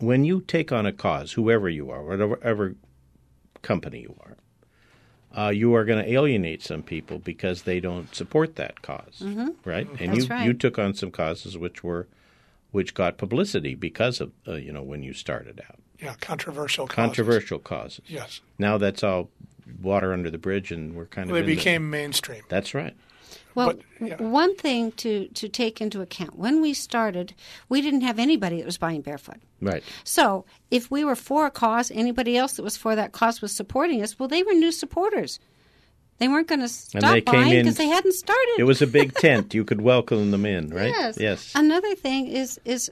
[0.00, 2.74] When you take on a cause, whoever you are, whatever
[3.62, 4.36] company you are,
[5.46, 9.22] uh, you are going to alienate some people because they don't support that because
[9.64, 9.88] right?
[10.00, 10.44] And That's you right.
[10.46, 12.06] you took on some causes which were
[12.70, 16.86] which got publicity because of uh, you know when you started out Yeah, controversial.
[16.86, 16.94] causes.
[16.96, 18.02] controversial causes.
[18.08, 19.30] Yes, Now that's all
[19.82, 22.42] water under the bridge, and we're kind of they in the- became mainstream.
[22.48, 22.94] that's right.
[23.54, 24.16] Well, But, yeah.
[24.22, 27.34] one thing to, to take into account when we started,
[27.68, 29.36] we didn't have anybody that was buying barefoot.
[29.60, 29.82] Right.
[30.02, 33.52] So if we were for a cause, anybody else that was for that cause was
[33.54, 35.38] supporting us, well, they were new supporters.
[36.18, 38.54] They weren't going to stop buying because they hadn't started.
[38.58, 39.52] It was a big tent.
[39.54, 40.90] You could welcome them in, right?
[40.90, 41.18] Yes.
[41.18, 41.52] Yes.
[41.54, 42.90] Another thing is is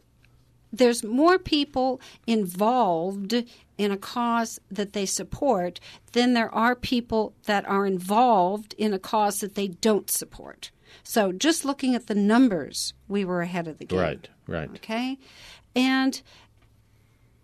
[0.72, 3.44] there's more people involved
[3.76, 5.80] in a cause that they support
[6.12, 10.70] than there are people that are involved in a cause that they don't support.
[11.02, 13.98] So just looking at the numbers, we were ahead of the game.
[13.98, 14.28] Right.
[14.46, 14.70] Right.
[14.76, 15.18] Okay?
[15.74, 16.20] And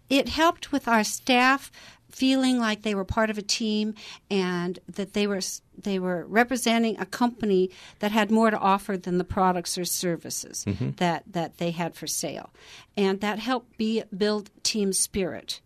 [0.09, 1.71] it helped with our staff
[2.11, 3.95] feeling like they were part of a team
[4.31, 5.41] and that they were
[5.77, 10.65] they were representing a company that had more to offer than the products or services
[10.67, 10.91] mm-hmm.
[10.97, 12.51] that that they had for sale.
[12.97, 15.61] And that helped be build team spirit.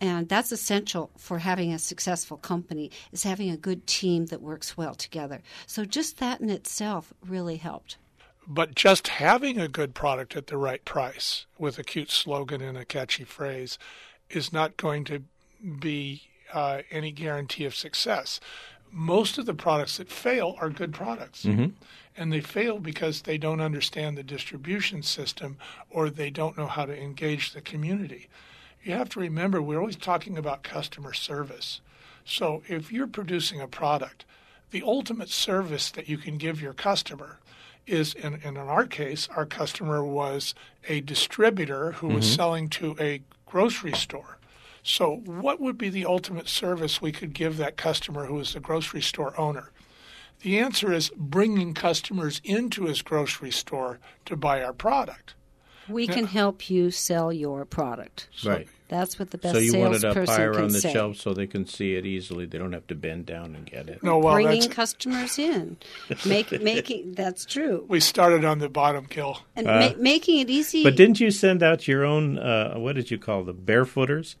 [0.00, 4.76] And that's essential for having a successful company is having a good team that works
[4.76, 5.42] well together.
[5.66, 7.96] So just that in itself really helped.
[8.46, 12.78] But just having a good product at the right price with a cute slogan and
[12.78, 13.76] a catchy phrase
[14.30, 15.24] is not going to
[15.80, 18.40] be uh, any guarantee of success.
[18.92, 21.44] Most of the products that fail are good products.
[22.16, 25.58] And they fail because they don't understand the distribution system
[25.90, 28.28] or they don't know how to engage the community.
[28.82, 31.80] You have to remember, we're always talking about customer service.
[32.24, 34.24] So if you're producing a product,
[34.70, 37.38] the ultimate service that you can give your customer
[37.86, 40.54] is, in, in our case, our customer was
[40.88, 44.38] a distributor who was selling to a grocery store.
[44.88, 48.60] So, what would be the ultimate service we could give that customer who is the
[48.60, 49.72] grocery store owner?
[50.42, 55.34] The answer is bringing customers into his grocery store to buy our product.
[55.88, 58.28] We can help you sell your product.
[58.44, 58.68] Right.
[58.88, 60.92] That's what the best So you want it up salesperson higher on the say.
[60.92, 62.46] shelf so they can see it easily.
[62.46, 64.04] They don't have to bend down and get it.
[64.04, 65.78] No, well, Bringing that's, customers in,
[66.24, 69.40] make making that's true, we started on the bottom, Gil.
[69.56, 70.84] and ma- making it easy.
[70.84, 72.38] But didn't you send out your own?
[72.38, 74.36] Uh, what did you call the Barefooters,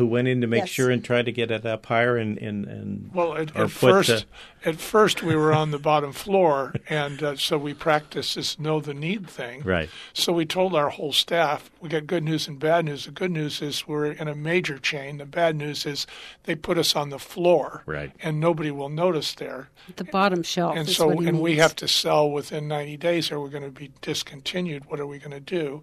[0.00, 0.70] who went in to make Yes.
[0.70, 3.70] sure and tried to get it up higher and and, and Well, at, or at
[3.70, 4.20] first, uh,
[4.64, 8.80] at first we were on the bottom floor, and uh, so we practiced this know
[8.80, 9.62] the need thing.
[9.62, 9.88] right.
[10.14, 13.04] So we told our whole staff, we got good news and bad news.
[13.04, 15.18] The good news is we're in a major chain.
[15.18, 16.06] The bad news is
[16.44, 18.10] they put us on the floor, Right.
[18.22, 19.68] and nobody will notice there.
[19.96, 20.76] the bottom shelf.
[20.76, 23.48] and is so, what he and we have to sell within 90 days, or we're
[23.50, 24.86] going to be discontinued.
[24.86, 25.82] What are we going to do?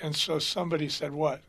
[0.00, 1.40] And so somebody said, "What?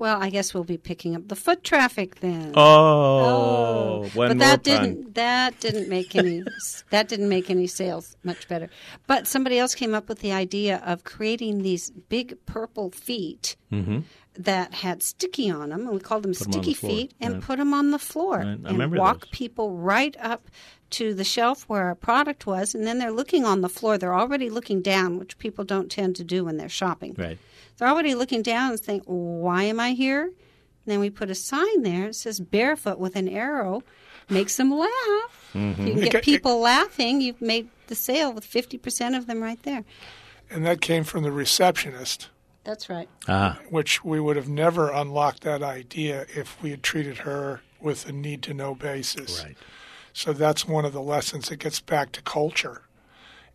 [0.00, 2.52] Well, I guess we'll be picking up the foot traffic then.
[2.56, 4.82] Oh, one but that pun.
[4.82, 6.42] didn't that didn't make any
[6.90, 8.68] that didn't make any sales much better.
[9.06, 13.56] But somebody else came up with the idea of creating these big purple feet
[14.34, 16.44] that had sticky on them, and we called them Mm-hmm.
[16.44, 17.42] 'em on sticky the feet, and right.
[17.42, 19.30] put them on the floor Right, and walk those.
[19.30, 20.48] people right up
[20.90, 23.98] to the shelf where our product was, and then they're looking on the floor.
[23.98, 27.14] They're already looking down, which people don't tend to do when they're shopping.
[27.18, 27.38] Right.
[27.80, 30.34] They're already looking down and saying, "Why am I here?" And
[30.84, 32.08] then we put a sign there.
[32.08, 33.82] It says "barefoot" with an arrow.
[34.28, 35.50] Makes them laugh.
[35.54, 35.70] Mm-hmm.
[35.70, 39.42] If you can get people laughing, you've made the sale with fifty percent of them
[39.42, 39.84] right there.
[40.50, 42.28] And that came from the receptionist,
[42.64, 43.08] That's right.
[43.26, 48.06] Ah, which we would have never unlocked that idea if we had treated her with
[48.06, 49.42] a need to know basis.
[49.42, 49.56] right.
[50.12, 52.82] So that's one of the lessons that gets back to culture.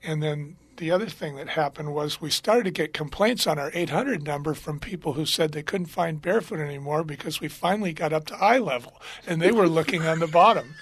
[0.05, 3.71] And then the other thing that happened was we started to get complaints on our
[3.73, 8.13] 800 number from people who said they couldn't find barefoot anymore because we finally got
[8.13, 10.75] up to eye level and they were looking on the bottom.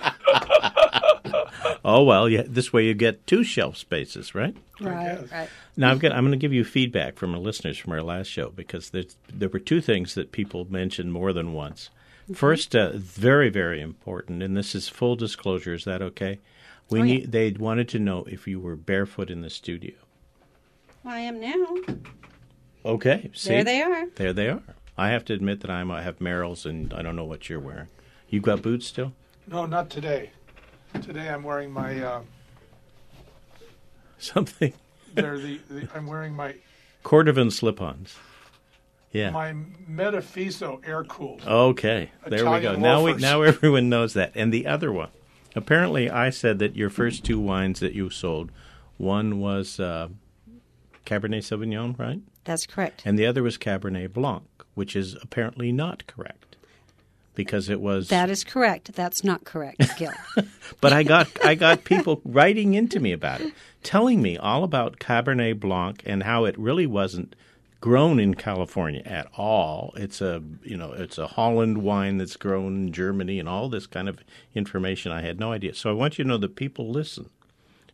[1.84, 2.42] Oh well, yeah.
[2.46, 4.54] This way you get two shelf spaces, right?
[4.80, 5.30] Right.
[5.30, 5.48] Right.
[5.76, 6.12] Now I've got.
[6.12, 9.48] I'm going to give you feedback from our listeners from our last show because there
[9.48, 11.90] were two things that people mentioned more than once.
[12.34, 15.72] First, uh, very very important, and this is full disclosure.
[15.72, 16.40] Is that okay?
[16.90, 17.14] We Oh, yeah.
[17.14, 17.32] need.
[17.32, 19.94] They wanted to know if you were barefoot in the studio.
[21.04, 21.76] I am now.
[22.84, 23.30] Okay.
[23.34, 23.50] See?
[23.50, 24.06] There they are.
[24.16, 24.62] There they are.
[24.96, 27.60] I have to admit that I'm, I have Merrell's, and I don't know what you're
[27.60, 27.88] wearing.
[28.28, 29.12] You've got boots still?
[29.46, 30.30] No, not today.
[31.02, 32.20] Today I'm wearing my, uh,
[34.18, 34.72] Something.
[35.14, 36.54] they're the, the, I'm wearing my,
[37.04, 38.16] Cordovan slip-ons.
[39.12, 39.30] Yeah.
[39.30, 39.54] my
[39.86, 41.42] Mephisto air cooled.
[41.46, 42.76] Okay, there we go.
[42.76, 44.32] Now we now everyone knows that.
[44.34, 45.08] And the other one,
[45.58, 48.50] apparently, I said that your first two wines that you sold,
[48.96, 50.08] one was uh,
[51.04, 53.02] Cabernet Sauvignon, right, That's correct.
[53.04, 54.44] and the other was Cabernet Blanc,
[54.74, 56.56] which is apparently not correct
[57.34, 58.08] because it was.
[58.08, 58.94] That is correct.
[58.94, 60.12] That's not correct, Gil.
[60.80, 63.52] but I got I got people writing into me about it,
[63.82, 67.34] telling me all about Cabernet Blanc and how it really wasn't
[67.80, 69.92] grown in California at all.
[69.96, 73.86] It's a you know it's a Holland wine that's grown in Germany and all this
[73.86, 74.20] kind of
[74.54, 75.12] information.
[75.12, 75.74] I had no idea.
[75.74, 77.30] So I want you to know that people listen.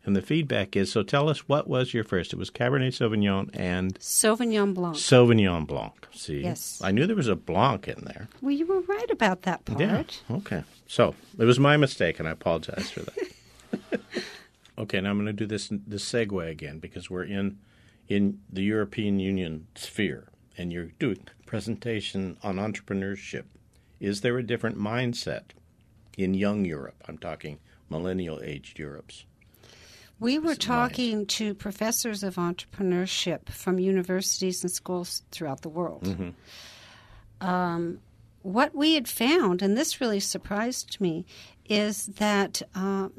[0.07, 2.35] And the feedback is so tell us what was your first?
[2.35, 4.97] It was Cabernet Sauvignon and Sauvignon Blanc.
[4.97, 5.95] Sauvignon Blanc.
[6.12, 6.41] See?
[6.41, 6.78] Yes.
[6.85, 8.28] I knew there was a Blanc in there.
[8.43, 9.80] Well, you were right about that part.
[9.80, 10.37] Yeah.
[10.37, 10.62] Okay.
[10.87, 14.01] So it was my mistake, and I apologize for that.
[14.76, 17.59] Okay, now I'm going to do this this segue again because we're in
[18.09, 23.45] in the European Union sphere, and you're doing a presentation on entrepreneurship.
[24.01, 25.45] Is there a different mindset
[26.19, 27.03] in young Europe?
[27.09, 29.25] I'm talking millennial aged Europe's.
[30.21, 36.05] We were talking to professors of entrepreneurship from universities and schools throughout the world.
[36.05, 37.47] Mm-hmm.
[37.47, 37.99] Um,
[38.43, 41.27] what we had found, and this really surprised me,
[41.69, 43.13] is that um,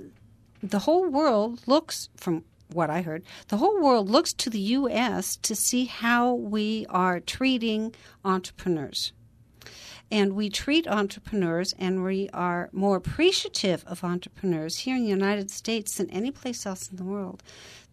[0.63, 5.37] the whole world looks, from what I heard, the whole world looks to the U.S.
[5.37, 7.93] to see how we are treating
[8.23, 9.13] entrepreneurs.
[10.11, 15.49] And we treat entrepreneurs and we are more appreciative of entrepreneurs here in the United
[15.49, 17.41] States than any place else in the world.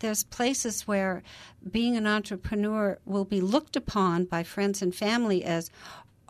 [0.00, 1.22] There's places where
[1.70, 5.70] being an entrepreneur will be looked upon by friends and family as,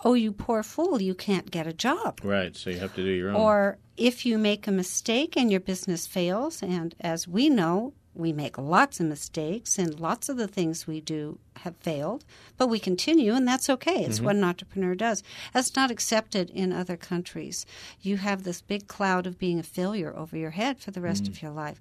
[0.05, 2.21] oh, you poor fool, you can't get a job.
[2.23, 3.37] Right, so you have to do your own.
[3.37, 8.33] Or if you make a mistake and your business fails, and as we know, we
[8.33, 12.25] make lots of mistakes and lots of the things we do have failed,
[12.59, 14.05] but we continue, and that's okay.
[14.05, 15.23] It's what an entrepreneur does.
[15.55, 17.65] That's not accepted in other countries.
[18.01, 21.27] You have this big cloud of being a failure over your head for the rest
[21.27, 21.81] of your life.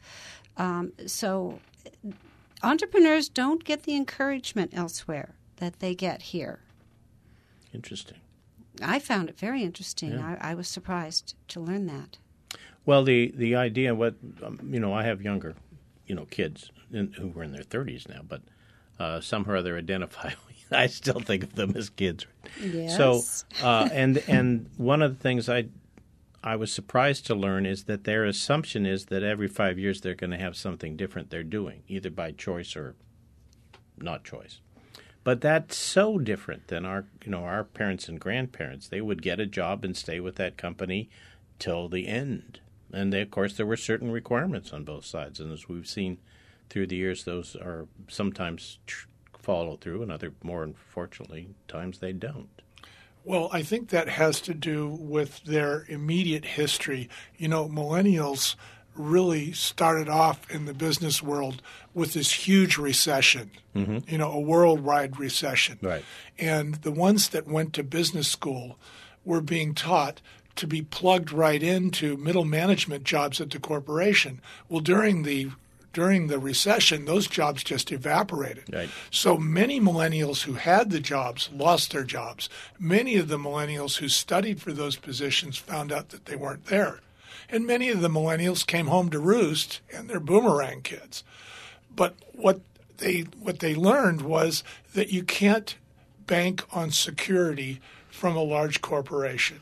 [0.58, 1.60] Um, so,
[2.64, 6.60] entrepreneurs don't get the encouragement elsewhere that they get here.
[7.74, 8.18] Interesting.
[8.82, 10.14] I found it very interesting.
[10.14, 10.38] Yeah.
[10.42, 12.18] I, I was surprised to learn that.
[12.86, 15.56] Well, the the idea, what um, you know, I have younger,
[16.12, 18.42] you know, kids in, who were in their thirties now, but
[19.00, 20.32] uh, somehow or other identify.
[20.74, 22.28] I still think of them as kids.
[22.62, 22.98] Yes.
[22.98, 23.22] So,
[23.66, 25.70] uh, and and one of the things I
[26.44, 30.14] I was surprised to learn is that their assumption is that every five years they're
[30.14, 32.96] going to have something different they're doing, either by choice or
[33.98, 34.60] not choice.
[35.24, 38.90] But that's so different than our, you know, our parents and grandparents.
[38.90, 41.10] They would get a job and stay with that company
[41.58, 42.60] till the end.
[42.94, 46.18] And they, of course, there were certain requirements on both sides, and as we've seen
[46.70, 49.08] through the years, those are sometimes tr-
[49.40, 52.50] follow through, and other, more unfortunately, times they don't.
[53.24, 57.10] Well, I think that has to do with their immediate history.
[57.38, 58.56] You know, millennials
[58.96, 61.62] really started off in the business world
[61.94, 64.00] with this huge recession, mm-hmm.
[64.08, 65.80] you know, a worldwide recession.
[65.82, 66.04] Right.
[66.38, 68.78] And the ones that went to business school
[69.24, 70.22] were being taught
[70.62, 74.40] to be plugged right into middle management jobs at the corporation.
[74.70, 75.50] Well, during the
[75.92, 78.72] during the recession, those jobs just evaporated.
[78.72, 78.90] Right.
[79.10, 82.48] So many millennials who had the jobs lost their jobs.
[82.80, 87.00] Many of the millennials who studied for those positions found out that they weren't there.
[87.50, 91.24] And many of the millennials came home to roost and they're boomerang kids.
[91.94, 92.62] But what
[93.00, 95.76] they what they learned was that you can't
[96.28, 97.82] bank on security
[98.12, 99.62] from a large corporation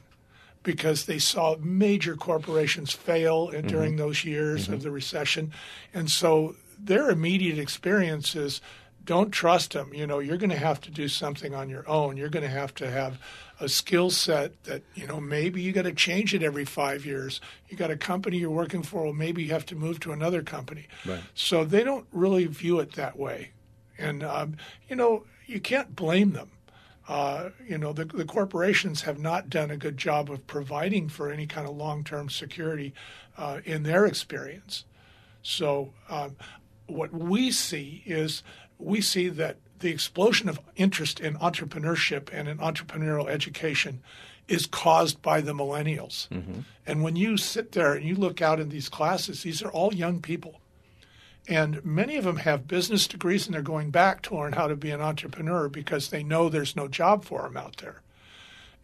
[0.64, 5.54] because they saw major corporations fail in- during those years of the recession.
[5.94, 8.62] And so their immediate experience is
[9.06, 9.94] don't trust them.
[9.94, 12.18] You know, you're going to have to do something on your own.
[12.18, 13.20] You're going to have to have
[13.60, 17.42] a skill set that, you know, maybe you got to change it every five years.
[17.70, 20.44] You got a company you're working for, well, maybe you have to move to another
[20.44, 20.88] company.
[21.06, 21.22] Right.
[21.34, 23.52] So they don't really view it that way.
[23.98, 24.58] And, um,
[24.88, 26.52] you know, you can't blame them.
[27.10, 31.32] Uh, you know, the, the corporations have not done a good job of providing for
[31.32, 32.94] any kind of long term security
[33.36, 34.86] uh, in their experience.
[35.42, 36.36] So, um,
[36.86, 38.44] what we see is
[38.78, 44.02] we see that the explosion of interest in entrepreneurship and in entrepreneurial education
[44.48, 46.28] is caused by the millennials.
[46.86, 49.94] And when you sit there and you look out in these classes, these are all
[49.94, 50.60] young people.
[51.50, 54.76] And many of them have business degrees and they're going back to learn how to
[54.76, 58.04] be an entrepreneur because they know there's no job for them out there.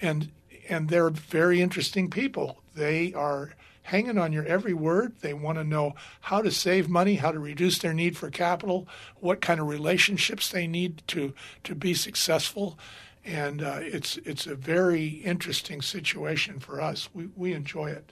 [0.01, 0.31] And
[0.67, 2.63] and they're very interesting people.
[2.73, 3.53] They are
[3.83, 5.13] hanging on your every word.
[5.21, 8.87] They want to know how to save money, how to reduce their need for capital,
[9.17, 11.35] what kind of relationships they need to
[11.65, 12.79] to be successful.
[13.23, 17.09] And uh, it's it's a very interesting situation for us.
[17.13, 18.11] We we enjoy it.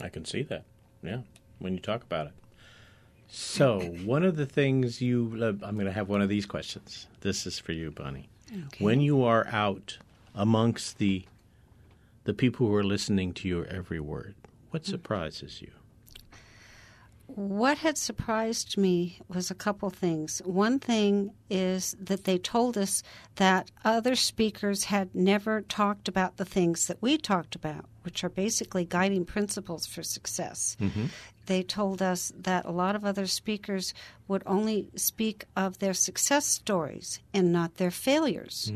[0.00, 0.64] I can see that.
[1.02, 1.20] Yeah,
[1.58, 2.32] when you talk about it.
[3.36, 7.08] So, one of the things you, uh, I'm going to have one of these questions.
[7.20, 8.28] This is for you, Bonnie.
[8.66, 8.84] Okay.
[8.84, 9.98] When you are out
[10.34, 11.24] amongst the
[12.22, 14.34] the people who are listening to your every word,
[14.70, 15.70] what surprises you?
[17.26, 20.40] What had surprised me was a couple things.
[20.44, 23.02] One thing is that they told us
[23.36, 28.28] that other speakers had never talked about the things that we talked about, which are
[28.28, 30.76] basically guiding principles for success.
[31.46, 33.94] They told us that a lot of other speakers
[34.28, 38.72] would only speak of their success stories and not their failures.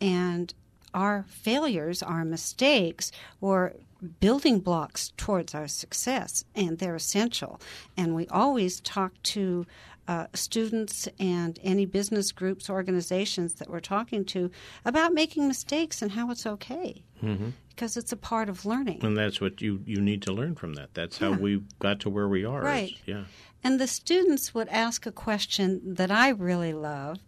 [0.00, 0.52] And
[0.92, 3.74] our failures, our mistakes, or
[4.20, 7.60] building blocks towards our success, and they're essential.
[7.96, 9.66] And we always talk to
[10.06, 14.50] uh, students and any business groups, organizations that we're talking to
[14.84, 17.02] about making mistakes and how it's okay.
[17.24, 17.48] Mm-hmm.
[17.70, 19.04] Because it's a part of learning.
[19.04, 20.94] And that's what you, you need to learn from that.
[20.94, 22.62] That's how we got to where we are.
[22.62, 22.92] Right.
[22.92, 23.24] Is, yeah.
[23.64, 27.18] And the students would ask a question that I really love,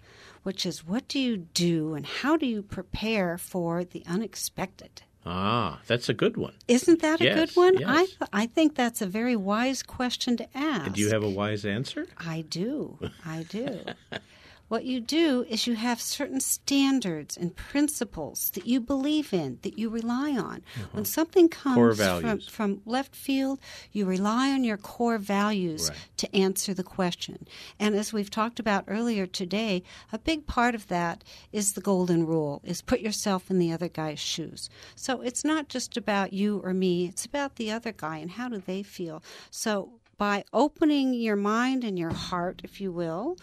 [0.44, 5.02] which is what do you do and how do you prepare for the unexpected?
[5.28, 6.52] Ah, that's a good one.
[6.68, 7.78] Isn't that yes, a good one?
[7.78, 7.88] Yes.
[7.88, 10.86] I th- I think that's a very wise question to ask.
[10.86, 12.06] And do you have a wise answer?
[12.16, 12.96] I do.
[13.24, 13.80] I do.
[14.68, 19.78] what you do is you have certain standards and principles that you believe in, that
[19.78, 20.62] you rely on.
[20.76, 20.86] Uh-huh.
[20.92, 23.60] When something comes from, from left field,
[23.92, 25.98] you rely on your core values right.
[26.16, 27.46] to answer the question.
[27.78, 32.26] And as we've talked about earlier today, a big part of that is the golden
[32.26, 34.68] rule, is put yourself in the other guy's shoes.
[34.94, 38.48] So it's not just about you or me, it's about the other guy and how
[38.48, 39.22] do they feel.
[39.50, 43.36] So by opening your mind and your heart, if you will,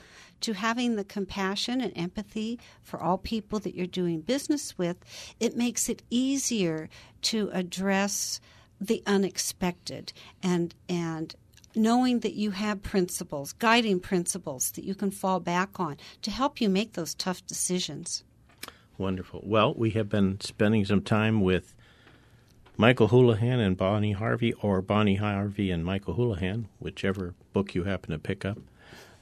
[0.44, 4.98] to having the compassion and empathy for all people that you're doing business with,
[5.39, 6.89] it makes it easier
[7.22, 8.41] to address
[8.80, 11.36] the unexpected and and
[11.76, 16.62] knowing that you have principles, guiding principles that you can fall back on to help
[16.62, 18.24] you make those tough decisions.
[18.98, 19.41] Wonderful.
[19.44, 21.74] Well, we have been spending some time with
[22.78, 28.12] Michael Houlihan and Bonnie Harvey, or Bonnie Harvey and Michael Houlihan, whichever book you happen
[28.12, 28.60] to pick up.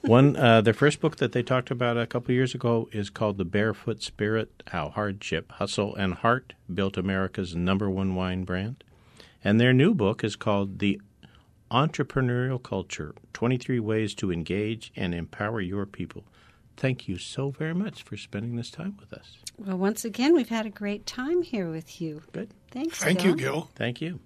[0.02, 3.38] One, uh, the first book that they talked about a couple years ago is called
[3.38, 8.82] The Barefoot Spirit How Hardship, Hustle, and Heart Built America's Number One Wine Brand.
[9.44, 11.00] And their new book is called The
[11.70, 16.24] Entrepreneurial Culture 23 Ways to Engage and Empower Your People.
[16.76, 19.38] Thank you so very much for spending this time with us.
[19.56, 22.22] Well, once again, we've had a great time here with you.
[22.32, 22.50] Good.
[22.72, 22.98] Thanks.
[22.98, 23.30] Thank Gil.
[23.30, 23.70] you, Gil.
[23.76, 24.18] Thank you.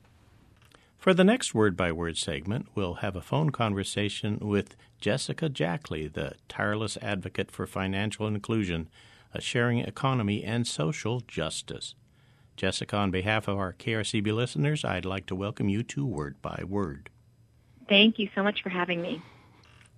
[1.07, 6.09] For the next word by word segment, we'll have a phone conversation with Jessica Jackley,
[6.09, 8.89] the tireless advocate for financial inclusion,
[9.33, 11.95] a sharing economy, and social justice.
[12.57, 16.65] Jessica, on behalf of our KRCB listeners, I'd like to welcome you to Word by
[16.67, 17.09] Word.
[17.89, 19.23] Thank you so much for having me.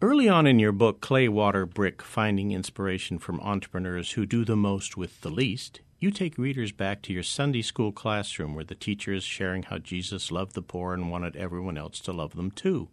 [0.03, 4.57] Early on in your book, Clay Water Brick Finding Inspiration from Entrepreneurs Who Do the
[4.57, 8.77] Most with the Least, you take readers back to your Sunday school classroom where the
[8.77, 12.53] teacher is sharing how Jesus loved the poor and wanted everyone else to love them
[12.53, 12.89] too.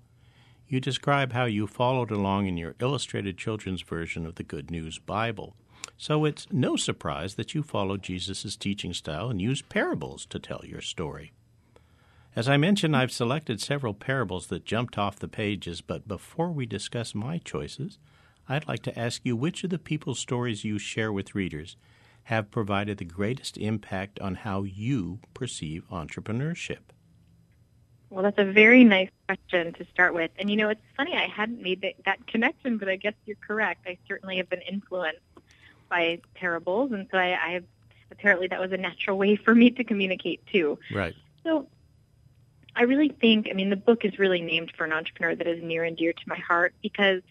[0.68, 4.98] You describe how you followed along in your illustrated children's version of the Good News
[4.98, 5.56] Bible.
[5.98, 10.62] So it's no surprise that you follow Jesus' teaching style and use parables to tell
[10.66, 11.32] your story.
[12.36, 16.66] As I mentioned, I've selected several parables that jumped off the pages, but before we
[16.66, 18.00] discuss my choices,
[18.50, 21.78] I'd like to ask you which of the people's stories you share with readers
[22.26, 26.80] have provided the greatest impact on how you perceive entrepreneurship?
[28.10, 30.32] Well, that's a very nice question to start with.
[30.40, 33.38] And you know, it's funny, I hadn't made that, that connection, but I guess you're
[33.46, 33.86] correct.
[33.86, 35.22] I certainly have been influenced
[35.88, 37.64] by parables, and so I, I have,
[38.10, 40.80] apparently that was a natural way for me to communicate too.
[40.92, 41.14] Right.
[41.44, 41.68] So
[42.76, 45.62] I really think, I mean, the book is really named for an entrepreneur that is
[45.62, 47.22] near and dear to my heart because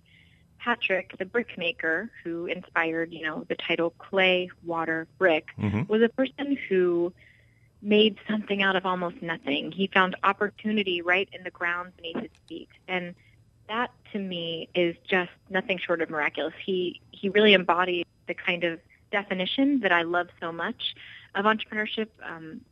[0.65, 5.83] Patrick, the brickmaker who inspired, you know, the title Clay, Water, Brick, mm-hmm.
[5.89, 7.13] was a person who
[7.83, 9.73] made something out of almost nothing.
[9.73, 12.71] He found opportunity right in the ground beneath his feet.
[12.89, 13.15] And
[13.69, 16.55] that to me is just nothing short of miraculous.
[16.65, 18.81] He he really embodied the kind of
[19.13, 20.95] definition that I love so much
[21.35, 22.09] of entrepreneurship.
[22.23, 22.63] Um,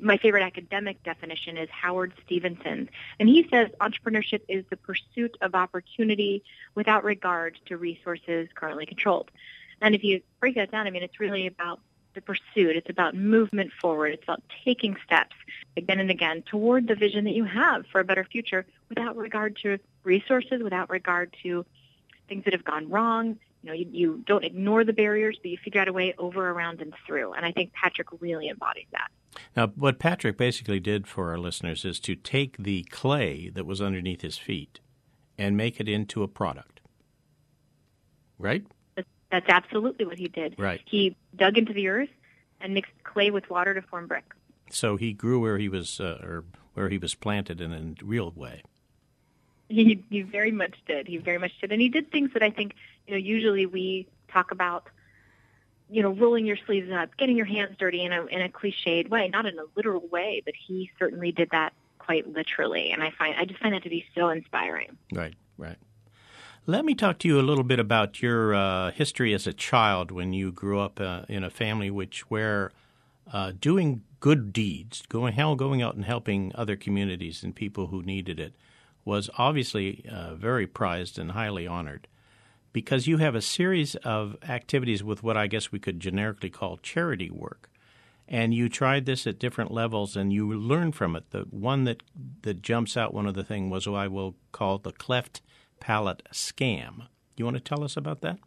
[0.00, 2.88] my favorite academic definition is Howard Stevenson.
[3.18, 6.42] And he says entrepreneurship is the pursuit of opportunity
[6.74, 9.30] without regard to resources currently controlled.
[9.80, 11.80] And if you break that down, I mean, it's really about
[12.14, 12.76] the pursuit.
[12.76, 14.14] It's about movement forward.
[14.14, 15.34] It's about taking steps
[15.76, 19.56] again and again toward the vision that you have for a better future without regard
[19.62, 21.66] to resources, without regard to
[22.28, 23.36] things that have gone wrong.
[23.62, 26.50] You know, you, you don't ignore the barriers, but you figure out a way over,
[26.50, 27.32] around, and through.
[27.32, 29.08] And I think Patrick really embodies that.
[29.56, 33.80] Now, what Patrick basically did for our listeners is to take the clay that was
[33.80, 34.80] underneath his feet
[35.38, 36.80] and make it into a product.
[38.38, 38.64] Right?
[39.30, 40.54] That's absolutely what he did.
[40.58, 40.80] Right.
[40.84, 42.10] He dug into the earth
[42.60, 44.24] and mixed clay with water to form brick.
[44.70, 48.32] So he grew where he was, uh, or where he was planted in a real
[48.34, 48.62] way.
[49.68, 51.08] He, he very much did.
[51.08, 52.74] He very much did, and he did things that I think
[53.06, 53.18] you know.
[53.18, 54.88] Usually we talk about
[55.90, 59.08] you know, rolling your sleeves up, getting your hands dirty in a in a cliched
[59.08, 63.10] way, not in a literal way, but he certainly did that quite literally, and I
[63.10, 64.96] find I just find that to be so inspiring.
[65.12, 65.76] Right, right.
[66.66, 70.10] Let me talk to you a little bit about your uh, history as a child
[70.10, 72.72] when you grew up uh, in a family which where
[73.30, 78.02] uh, doing good deeds, going hell, going out and helping other communities and people who
[78.02, 78.54] needed it,
[79.04, 82.06] was obviously uh, very prized and highly honored.
[82.74, 86.76] Because you have a series of activities with what I guess we could generically call
[86.76, 87.70] charity work,
[88.28, 91.30] and you tried this at different levels, and you learned from it.
[91.30, 92.02] The one that
[92.42, 95.40] that jumps out, one of the things was what I will call the cleft
[95.78, 97.06] palate scam.
[97.36, 98.38] You want to tell us about that?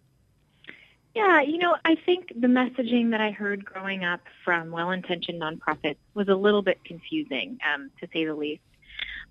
[1.16, 5.98] Yeah, you know, I think the messaging that I heard growing up from well-intentioned nonprofits
[6.14, 8.62] was a little bit confusing, um, to say the least.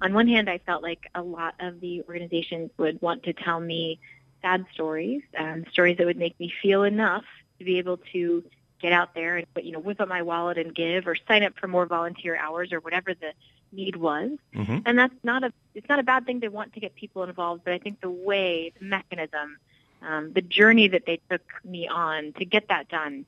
[0.01, 3.61] On one hand, I felt like a lot of the organizations would want to tell
[3.61, 4.01] me
[4.47, 7.25] sad stories, um, stories that would make me feel enough
[7.59, 8.45] to be able to
[8.81, 11.55] get out there and you know whip up my wallet and give, or sign up
[11.59, 13.33] for more volunteer hours, or whatever the
[13.73, 14.31] need was.
[14.55, 14.79] Mm-hmm.
[14.87, 17.63] And that's not a it's not a bad thing to want to get people involved,
[17.65, 19.59] but I think the way, the mechanism
[20.03, 23.25] um, the journey that they took me on to get that done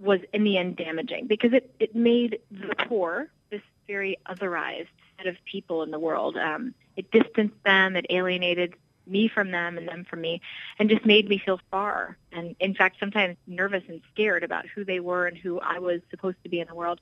[0.00, 5.26] was in the end damaging because it, it made the poor this very otherized set
[5.26, 6.36] of people in the world.
[6.36, 8.74] Um, it distanced them, it alienated
[9.06, 10.40] me from them and them from me,
[10.78, 12.16] and just made me feel far.
[12.32, 16.00] And in fact, sometimes nervous and scared about who they were and who I was
[16.10, 17.00] supposed to be in the world.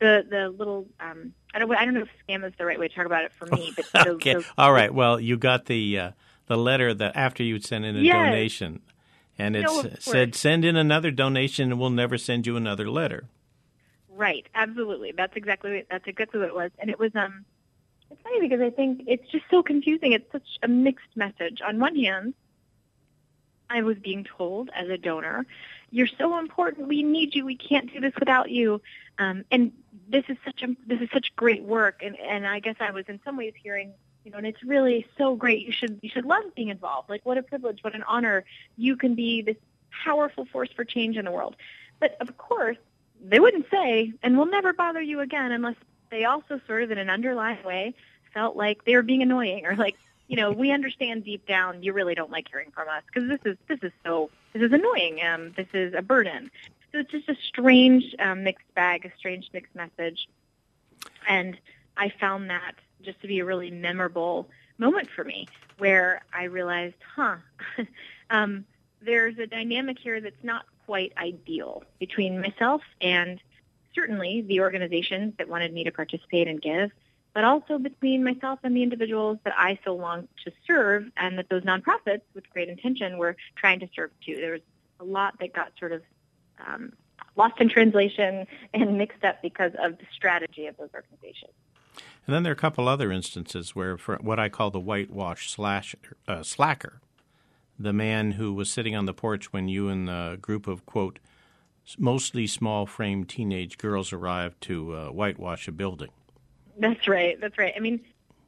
[0.00, 2.88] The the little um, I don't I don't know if scam is the right way
[2.88, 4.92] to talk about it for me, but okay, those, all right.
[4.92, 5.98] Well, you got the.
[5.98, 6.10] Uh
[6.50, 8.12] the letter that after you'd sent in a yes.
[8.12, 8.80] donation,
[9.38, 13.28] and it no, said send in another donation, and we'll never send you another letter.
[14.08, 15.12] Right, absolutely.
[15.12, 17.44] That's exactly that's exactly what it was, and it was um,
[18.10, 20.12] it's funny because I think it's just so confusing.
[20.12, 21.60] It's such a mixed message.
[21.66, 22.34] On one hand,
[23.68, 25.46] I was being told as a donor,
[25.90, 26.88] "You're so important.
[26.88, 27.44] We need you.
[27.44, 28.80] We can't do this without you."
[29.18, 29.72] Um, and
[30.08, 33.04] this is such a this is such great work, and and I guess I was
[33.08, 33.92] in some ways hearing
[34.24, 35.66] you know, and it's really so great.
[35.66, 37.08] You should you should love being involved.
[37.08, 38.44] Like what a privilege, what an honor.
[38.76, 39.56] You can be this
[40.04, 41.56] powerful force for change in the world.
[42.00, 42.76] But of course,
[43.22, 45.76] they wouldn't say, and we'll never bother you again unless
[46.10, 47.94] they also sort of in an underlying way
[48.34, 49.96] felt like they were being annoying or like,
[50.28, 53.40] you know, we understand deep down you really don't like hearing from us because this
[53.44, 55.20] is this is so this is annoying.
[55.22, 56.50] Um, this is a burden.
[56.92, 60.28] So it's just a strange um, mixed bag, a strange mixed message,
[61.28, 61.56] and
[61.96, 64.48] I found that just to be a really memorable
[64.78, 65.46] moment for me
[65.78, 67.36] where I realized, huh,
[68.30, 68.64] um,
[69.02, 73.40] there's a dynamic here that's not quite ideal between myself and
[73.94, 76.90] certainly the organizations that wanted me to participate and give,
[77.34, 81.48] but also between myself and the individuals that I so long to serve and that
[81.48, 84.36] those nonprofits with great intention were trying to serve too.
[84.36, 84.60] There was
[85.00, 86.02] a lot that got sort of
[86.66, 86.92] um,
[87.36, 91.52] lost in translation and mixed up because of the strategy of those organizations.
[92.26, 95.50] And then there are a couple other instances where, for what I call the whitewash
[95.50, 95.94] slash
[96.28, 97.00] uh, slacker,
[97.78, 101.18] the man who was sitting on the porch when you and the group of quote
[101.98, 106.10] mostly small frame teenage girls arrived to uh, whitewash a building.
[106.78, 107.40] That's right.
[107.40, 107.72] That's right.
[107.76, 108.00] I mean,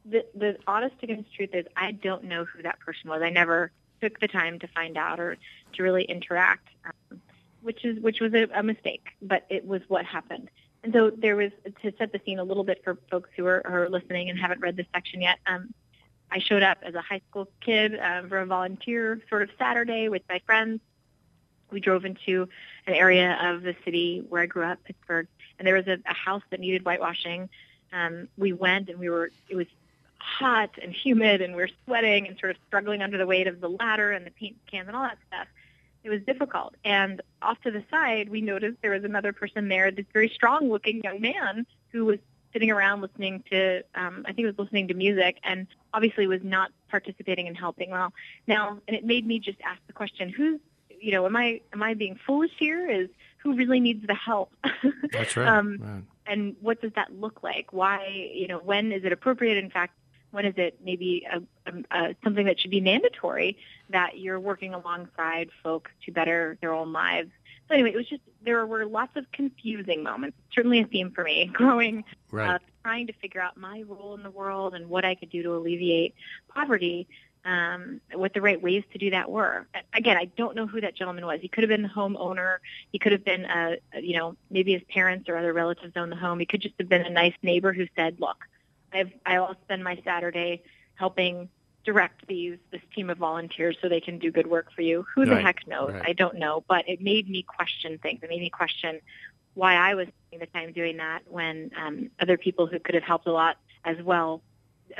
[0.05, 3.21] the the honest goodness truth is, I don't know who that person was.
[3.21, 3.71] I never
[4.01, 5.37] took the time to find out or
[5.73, 7.21] to really interact, um,
[7.61, 9.07] which is which was a, a mistake.
[9.21, 10.49] But it was what happened.
[10.83, 13.65] And so there was, to set the scene a little bit for folks who are,
[13.65, 15.73] are listening and haven't read this section yet, um,
[16.29, 20.09] I showed up as a high school kid um, for a volunteer sort of Saturday
[20.09, 20.81] with my friends.
[21.73, 22.47] We drove into
[22.87, 25.27] an area of the city where I grew up, Pittsburgh,
[25.59, 27.49] and there was a, a house that needed whitewashing.
[27.91, 29.67] Um, we went and we were, it was
[30.17, 33.59] hot and humid and we were sweating and sort of struggling under the weight of
[33.59, 35.47] the ladder and the paint cans and all that stuff
[36.03, 36.75] it was difficult.
[36.83, 41.01] And off to the side, we noticed there was another person there, this very strong-looking
[41.03, 42.19] young man who was
[42.51, 46.71] sitting around listening to, um, I think was listening to music, and obviously was not
[46.89, 48.13] participating and helping well.
[48.47, 50.59] Now, and it made me just ask the question: Who's,
[51.03, 52.89] you know, am I am I being foolish here?
[52.89, 54.51] Is who really needs the help?
[55.11, 55.47] That's right.
[55.47, 56.03] um, right.
[56.25, 57.73] And what does that look like?
[57.73, 59.57] Why, you know, when is it appropriate?
[59.57, 59.93] In fact,
[60.31, 63.57] when is it maybe a, a, a, something that should be mandatory
[63.89, 67.29] that you're working alongside folks to better their own lives?
[67.67, 70.37] So anyway, it was just there were lots of confusing moments.
[70.53, 72.55] Certainly a theme for me growing, right.
[72.55, 75.43] uh, trying to figure out my role in the world and what I could do
[75.43, 76.15] to alleviate
[76.47, 77.07] poverty.
[77.45, 79.67] Um, what the right ways to do that were.
[79.93, 81.41] Again, I don't know who that gentleman was.
[81.41, 82.59] He could have been the homeowner.
[82.93, 86.15] He could have been, a, you know, maybe his parents or other relatives own the
[86.15, 86.39] home.
[86.39, 88.37] He could just have been a nice neighbor who said, "Look,
[88.93, 90.63] I've, I'll spend my Saturday
[90.95, 91.49] helping
[91.83, 95.05] direct these this team of volunteers so they can do good work for you.
[95.13, 95.93] Who the right, heck knows?
[95.93, 96.03] Right.
[96.07, 98.19] I don't know, but it made me question things.
[98.23, 98.99] It made me question
[99.53, 103.03] why I was spending the time doing that when um, other people who could have
[103.03, 104.41] helped a lot as well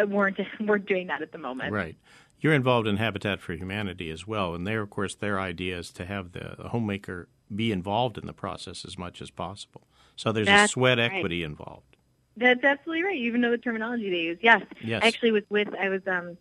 [0.01, 1.71] uh, weren't weren't doing that at the moment.
[1.71, 1.95] Right.
[2.39, 5.91] You're involved in Habitat for Humanity as well, and their, of course, their idea is
[5.91, 9.87] to have the, homemaker be involved in the process as much as possible.
[10.15, 11.11] So there's That's a sweat right.
[11.11, 11.95] equity involved.
[12.35, 13.17] That's absolutely right.
[13.17, 14.39] You even know the terminology they use.
[14.41, 14.63] Yes.
[14.83, 15.01] Yes.
[15.03, 16.35] I actually was with, I was um,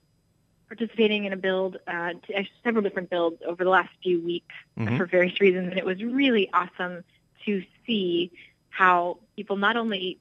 [0.68, 4.55] participating in a build, uh, t- actually several different builds over the last few weeks
[4.78, 4.97] Mhm.
[4.97, 7.05] for various reasons, and it was really awesome
[7.45, 8.30] to see
[8.70, 10.18] how people not only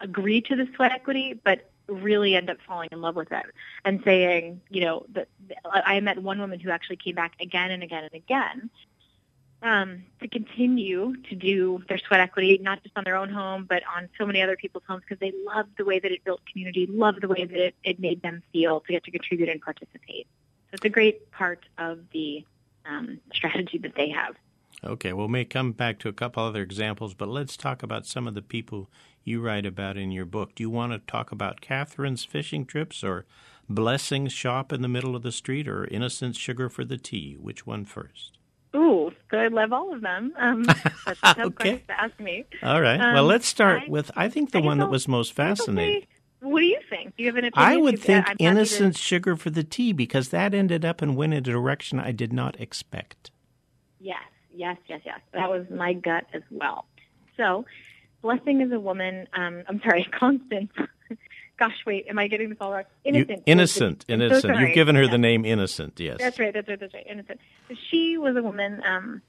[0.00, 3.46] agree to the sweat equity, but really end up falling in love with it
[3.84, 5.28] and saying, you know, that
[5.64, 8.70] I met one woman who actually came back again and again and again
[9.64, 13.82] um, to continue to do their sweat equity, not just on their own home, but
[13.96, 16.86] on so many other people's homes because they loved the way that it built community,
[16.86, 20.26] loved the way that it, it made them feel to get to contribute and participate.
[20.66, 22.44] So it's a great part of the
[22.84, 24.34] um, strategy that they have.
[24.84, 28.28] Okay, well, may come back to a couple other examples, but let's talk about some
[28.28, 28.90] of the people
[29.24, 30.54] you write about in your book.
[30.54, 33.24] Do you want to talk about Catherine's fishing trips or
[33.68, 37.36] Blessing's shop in the middle of the street or Innocent's sugar for the tea?
[37.40, 38.38] Which one first?
[38.76, 40.32] Ooh, I love all of them.
[40.36, 41.54] Um, that's a tough Okay.
[41.54, 42.44] question to ask me.
[42.62, 42.98] All right.
[42.98, 46.02] well, Um, let's start I- with, I think the I one that was most fascinating.
[46.02, 46.08] say-
[46.40, 47.16] What do you think?
[47.16, 47.72] Do you have an opinion?
[47.72, 50.84] I would Because, uh, think I'm to- Innocent's sugar for the tea because that ended
[50.84, 53.30] up and went in a direction I did not expect.
[54.00, 54.18] Yes,
[54.54, 55.20] yes, yes, yes.
[55.32, 56.84] That was my gut as well.
[57.38, 57.64] So,
[58.24, 59.28] Blessing is a woman.
[59.34, 60.72] Um, I'm sorry, Constance.
[61.58, 62.86] Gosh, wait, am I getting this all right?
[63.04, 63.42] You- Innocent.
[63.44, 64.42] innocent, so innocent.
[64.42, 64.64] sorry.
[64.66, 65.10] You've given her Yeah.
[65.10, 66.16] the name Innocent, yes.
[66.20, 66.52] That's right.
[66.54, 66.80] That's right.
[66.80, 67.06] That's right.
[67.06, 67.38] Innocent.
[67.68, 68.82] So she was a woman.
[68.82, 69.20] Um,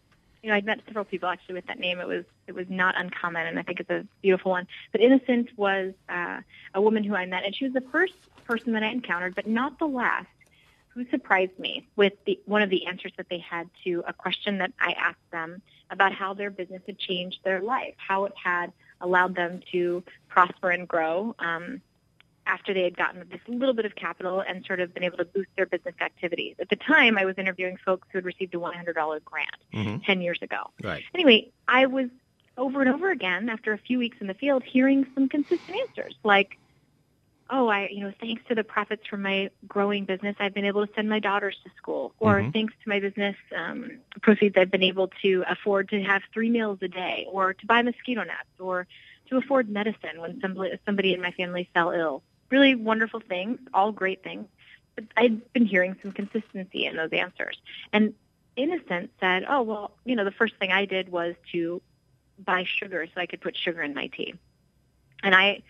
[0.42, 2.00] you know, I'd met several people actually with that name.
[2.00, 4.66] It was it was not uncommon, and I think it's a beautiful one.
[4.94, 6.40] But Innocent was uh,
[6.74, 8.14] a woman who I met, and she was the first
[8.46, 10.28] person that I encountered, but not the last,
[10.94, 14.60] who surprised me with the one of the answers that they had to a question
[14.60, 18.72] that I asked them about how their business had changed their life, how it had
[19.02, 21.36] allowed them to prosper and grow.
[21.40, 21.82] Um,
[22.48, 25.26] after they had gotten this little bit of capital and sort of been able to
[25.26, 26.56] boost their business activities.
[26.60, 30.22] At the time, I was interviewing folks who had received a $100 grant hmm 10
[30.22, 30.70] years ago.
[30.84, 31.04] Right.
[31.14, 32.10] Anyway, I was
[32.58, 36.16] over and over again after a few weeks in the field hearing some consistent answers
[36.24, 36.58] like,
[37.50, 40.86] oh, I, you know, thanks to the profits from my growing business, I've been able
[40.86, 42.14] to send my daughters to school.
[42.20, 42.54] Or Mhm.
[42.54, 46.80] thanks to my business um, proceeds, I've been able to afford to have three meals
[46.82, 48.88] a day or to buy mosquito nets or
[49.30, 52.24] to afford medicine when somebody, somebody in my family fell ill.
[52.50, 54.48] Really wonderful things, all great things.
[54.96, 57.58] But I'd been hearing some consistency in those answers.
[57.92, 58.14] And
[58.56, 61.82] Innocent said, oh, well, you know, the first thing I did was to
[62.40, 64.36] buy sugar so I could put sugar in my tea.
[65.22, 65.62] And I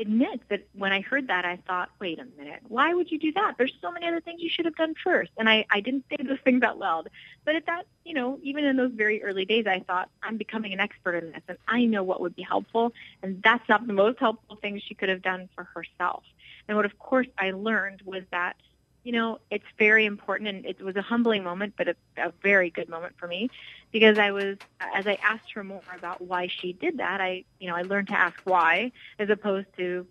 [0.00, 3.32] admit that when I heard that, I thought, wait a minute, why would you do
[3.32, 3.54] that?
[3.58, 5.30] There's so many other things you should have done first.
[5.36, 7.10] And I, I didn't say those things out loud.
[7.44, 10.72] But at that, you know, even in those very early days, I thought, I'm becoming
[10.72, 12.92] an expert in this and I know what would be helpful.
[13.22, 16.24] And that's not the most helpful thing she could have done for herself.
[16.68, 18.56] And what, of course, I learned was that
[19.02, 22.70] you know, it's very important, and it was a humbling moment, but a, a very
[22.70, 23.50] good moment for me,
[23.92, 24.58] because I was,
[24.94, 28.08] as I asked her more about why she did that, I, you know, I learned
[28.08, 30.06] to ask why, as opposed to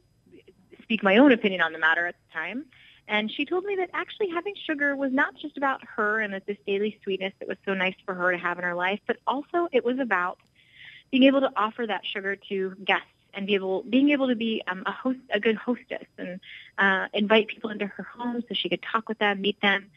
[0.81, 2.65] speak my own opinion on the matter at the time.
[3.07, 6.45] And she told me that actually having sugar was not just about her and that
[6.45, 9.17] this daily sweetness that was so nice for her to have in her life, but
[9.25, 10.37] also it was about
[11.11, 14.61] being able to offer that sugar to guests and be able being able to be
[14.67, 16.39] um, a host a good hostess and
[16.77, 19.89] uh, invite people into her home so she could talk with them, meet them,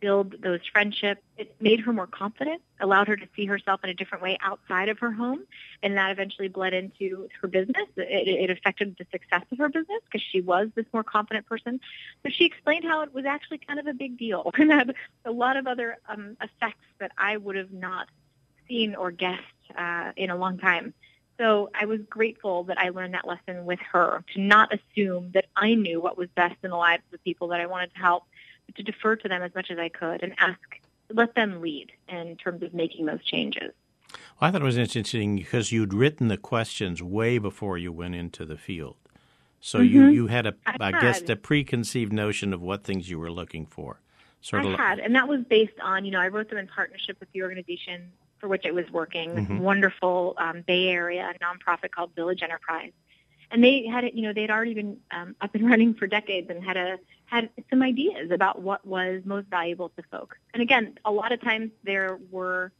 [0.00, 1.22] build those friendships.
[1.36, 4.88] It made her more confident, allowed her to see herself in a different way outside
[4.88, 5.44] of her home,
[5.82, 7.86] and that eventually bled into her business.
[7.96, 11.80] It, it affected the success of her business because she was this more confident person.
[12.22, 15.30] So she explained how it was actually kind of a big deal and had a
[15.30, 18.08] lot of other um, effects that I would have not
[18.68, 19.42] seen or guessed
[19.76, 20.94] uh, in a long time.
[21.38, 25.46] So I was grateful that I learned that lesson with her to not assume that
[25.56, 27.98] I knew what was best in the lives of the people that I wanted to
[27.98, 28.24] help,
[28.66, 30.58] but to defer to them as much as I could and ask,
[31.12, 33.72] let them lead in terms of making those changes.
[34.40, 38.14] Well, I thought it was interesting because you'd written the questions way before you went
[38.14, 38.96] into the field.
[39.60, 40.14] So you, Mhm.
[40.14, 43.66] you had a, I I guess, a preconceived notion of what things you were looking
[43.66, 44.00] for.
[44.40, 46.68] Sort I of had, and that was based on, you know, I wrote them in
[46.68, 49.60] partnership with the organization for which I was working, this Mhm.
[49.60, 52.92] wonderful um, Bay Area nonprofit called Village Enterprise.
[53.50, 56.50] And they had it, you know, they'd already been um, up and running for decades
[56.50, 60.36] and had a had some ideas about what was most valuable to folks.
[60.54, 62.70] And again, a lot of times there were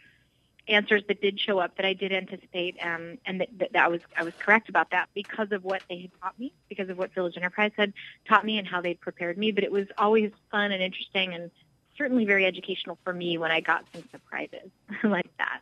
[0.68, 3.88] answers that did show up that I did anticipate, um, and that, that, that I
[3.88, 6.98] was I was correct about that because of what they had taught me, because of
[6.98, 7.92] what Village Enterprise had
[8.28, 9.52] taught me, and how they'd prepared me.
[9.52, 11.50] But it was always fun and interesting, and
[11.96, 14.70] certainly very educational for me when I got some surprises
[15.04, 15.60] like that.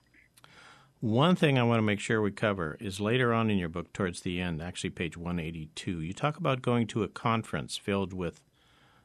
[1.01, 3.93] One thing I want to make sure we cover is later on in your book,
[3.93, 8.41] towards the end, actually page 182, you talk about going to a conference filled with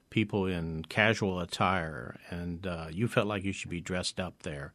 [0.10, 4.74] people in casual attire, and uh, you felt like you should be dressed up there.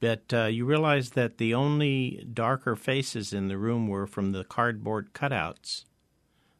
[0.00, 4.42] But uh, you realized that the only darker faces in the room were from the
[4.42, 5.84] cardboard cutouts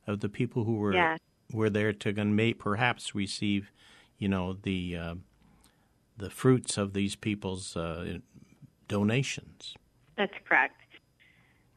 [0.07, 1.17] of the people who were Yeah.
[1.53, 3.73] were there to may perhaps receive,
[4.19, 5.15] you know, the uh,
[6.23, 8.19] the fruits of these people's uh,
[8.87, 9.75] donations.
[10.17, 10.81] That's correct.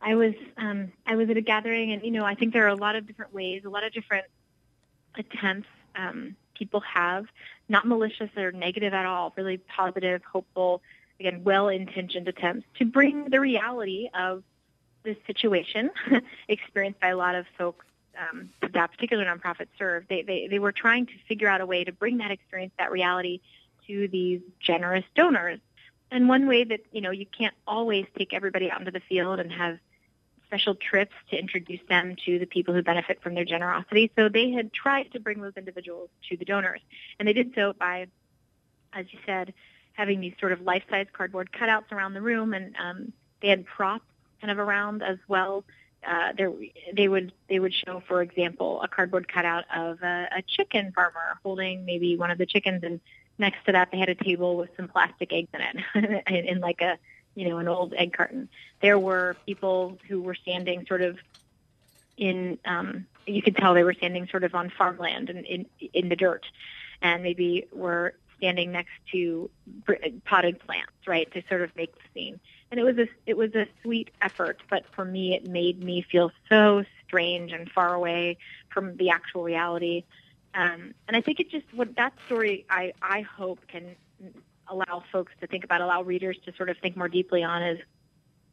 [0.02, 2.70] I was um, I was at a gathering, and you know, I think there are
[2.70, 4.26] a lot of different ways, a lot of different
[5.18, 7.26] attempts um, people have,
[7.70, 10.82] not malicious or negative at all, really positive, hopeful,
[11.20, 14.44] again, well-intentioned attempts to bring the reality of
[15.04, 15.90] this situation
[16.48, 17.86] experienced by a lot of folks
[18.18, 20.08] um, that particular nonprofit served.
[20.08, 22.92] They, they they were trying to figure out a way to bring that experience, that
[22.92, 23.42] reality,
[23.88, 25.60] to these generous donors.
[26.12, 29.40] And one way that you know you can't always take everybody out into the field
[29.40, 29.80] and have
[30.46, 34.12] special trips to introduce them to the people who benefit from their generosity.
[34.16, 36.82] So they had tried to bring those individuals to the donors,
[37.20, 38.08] and they did so by,
[38.94, 39.54] as you said,
[39.94, 43.12] having these sort of life-size cardboard cutouts around the room, and um,
[43.42, 44.06] they had props
[44.42, 45.64] kind of around as well.
[46.08, 46.54] Uh, there,
[46.94, 51.40] they would they would show, for example, a cardboard cutout of a, a chicken farmer
[51.42, 53.00] holding maybe one of the chickens, and
[53.38, 56.60] next to that they had a table with some plastic eggs in it, in, in
[56.60, 56.98] like a
[57.36, 58.50] you know an old egg carton.
[58.82, 61.18] There were people who were standing sort of
[62.18, 66.10] in um, you could tell they were standing sort of on farmland and in in
[66.10, 66.46] the dirt,
[67.02, 69.50] and maybe were standing next to
[70.26, 72.40] potted plants, right, to sort of make the scene.
[72.72, 76.02] And it was a it was a sweet effort, but for me, it made me
[76.02, 78.38] feel so strange and far away
[78.70, 80.04] from the actual reality.
[80.56, 83.96] Um, and I think it just what that story I I hope can
[84.68, 87.80] allow folks to think about, allow readers to sort of think more deeply on is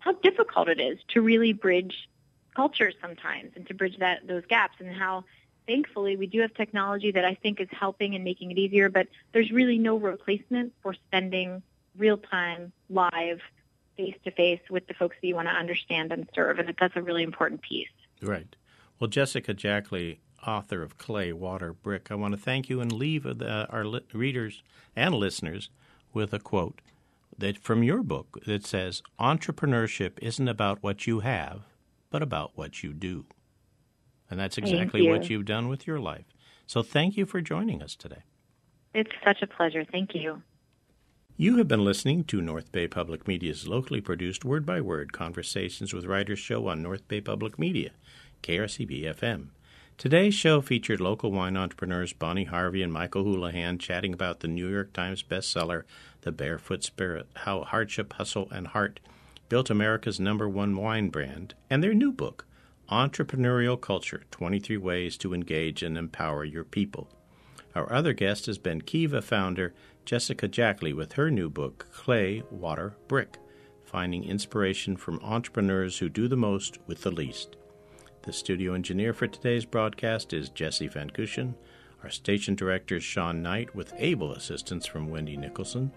[0.01, 2.09] how difficult it is to really bridge
[2.55, 5.25] cultures sometimes and to bridge that those gaps and how
[5.67, 9.07] thankfully we do have technology that I think is helping and making it easier, but
[9.33, 11.63] there's really no replacement for spending
[11.97, 13.41] real time, live,
[13.97, 16.59] face to face with the folks that you want to understand and serve.
[16.59, 17.89] And that's a really important piece.
[18.21, 18.57] Right.
[18.99, 23.25] Well, Jessica Jackley, author of Clay, Water, Brick, I want to thank you and leave
[23.25, 24.63] the, our li- readers
[24.97, 25.71] and listeners
[26.13, 26.81] with a quote
[27.39, 31.63] that from your book that says, "Entrepreneurship isn't about what you have,
[32.11, 33.25] but about what you do."
[34.31, 35.39] And that's exactly what you.
[35.39, 36.27] you've done with your life.
[36.67, 38.23] So thank you for joining us today.
[38.95, 39.85] It's such a pleasure.
[39.85, 40.43] Thank you.
[41.37, 45.95] You have been listening to North Bay Public Media's locally produced word by word conversations
[45.95, 47.91] with writers show on North Bay Public Media,
[48.43, 49.49] KRCB FM.
[50.03, 54.69] Today's show featured local wine entrepreneurs Bonnie Harvey and Michael Houlihan chatting about the New
[54.69, 55.85] York Times bestseller,
[56.23, 58.99] The Barefoot Spirit How Hardship, Hustle, and Heart
[59.49, 62.47] Built America's Number One Wine Brand, and their new book,
[62.91, 67.09] Entrepreneurial Culture 23 Ways to Engage and Empower Your People.
[67.77, 69.73] Our other guest has been Kiva founder
[70.05, 73.39] Jessica Jackley with her new book, Clay, Water, Brick
[73.85, 77.55] Finding Inspiration from Entrepreneurs Who Do the Most with the Least.
[78.25, 81.55] The studio engineer for today's broadcast is Jesse Van Cushen.
[82.05, 85.91] Our station director is Sean Knight with able assistance from Wendy Nicholson.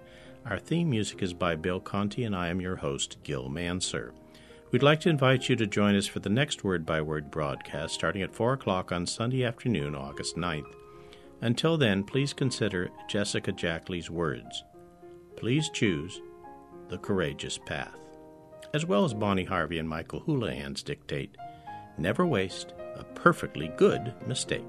[0.44, 4.14] Our theme music is by Bill Conti, and I am your host, Gil Mansergh.
[4.72, 7.94] We'd like to invite you to join us for the next Word by Word broadcast
[7.94, 10.74] starting at 4 o'clock on Sunday afternoon, August 9th.
[11.42, 14.64] Until then, please consider Jessica Jackley's words.
[15.36, 16.20] Please choose
[16.90, 18.00] the courageous path.
[18.74, 21.38] As well as Bonnie Harvey and Michael Houlihan's dictate,
[21.98, 24.64] never waste a perfectly good mistake.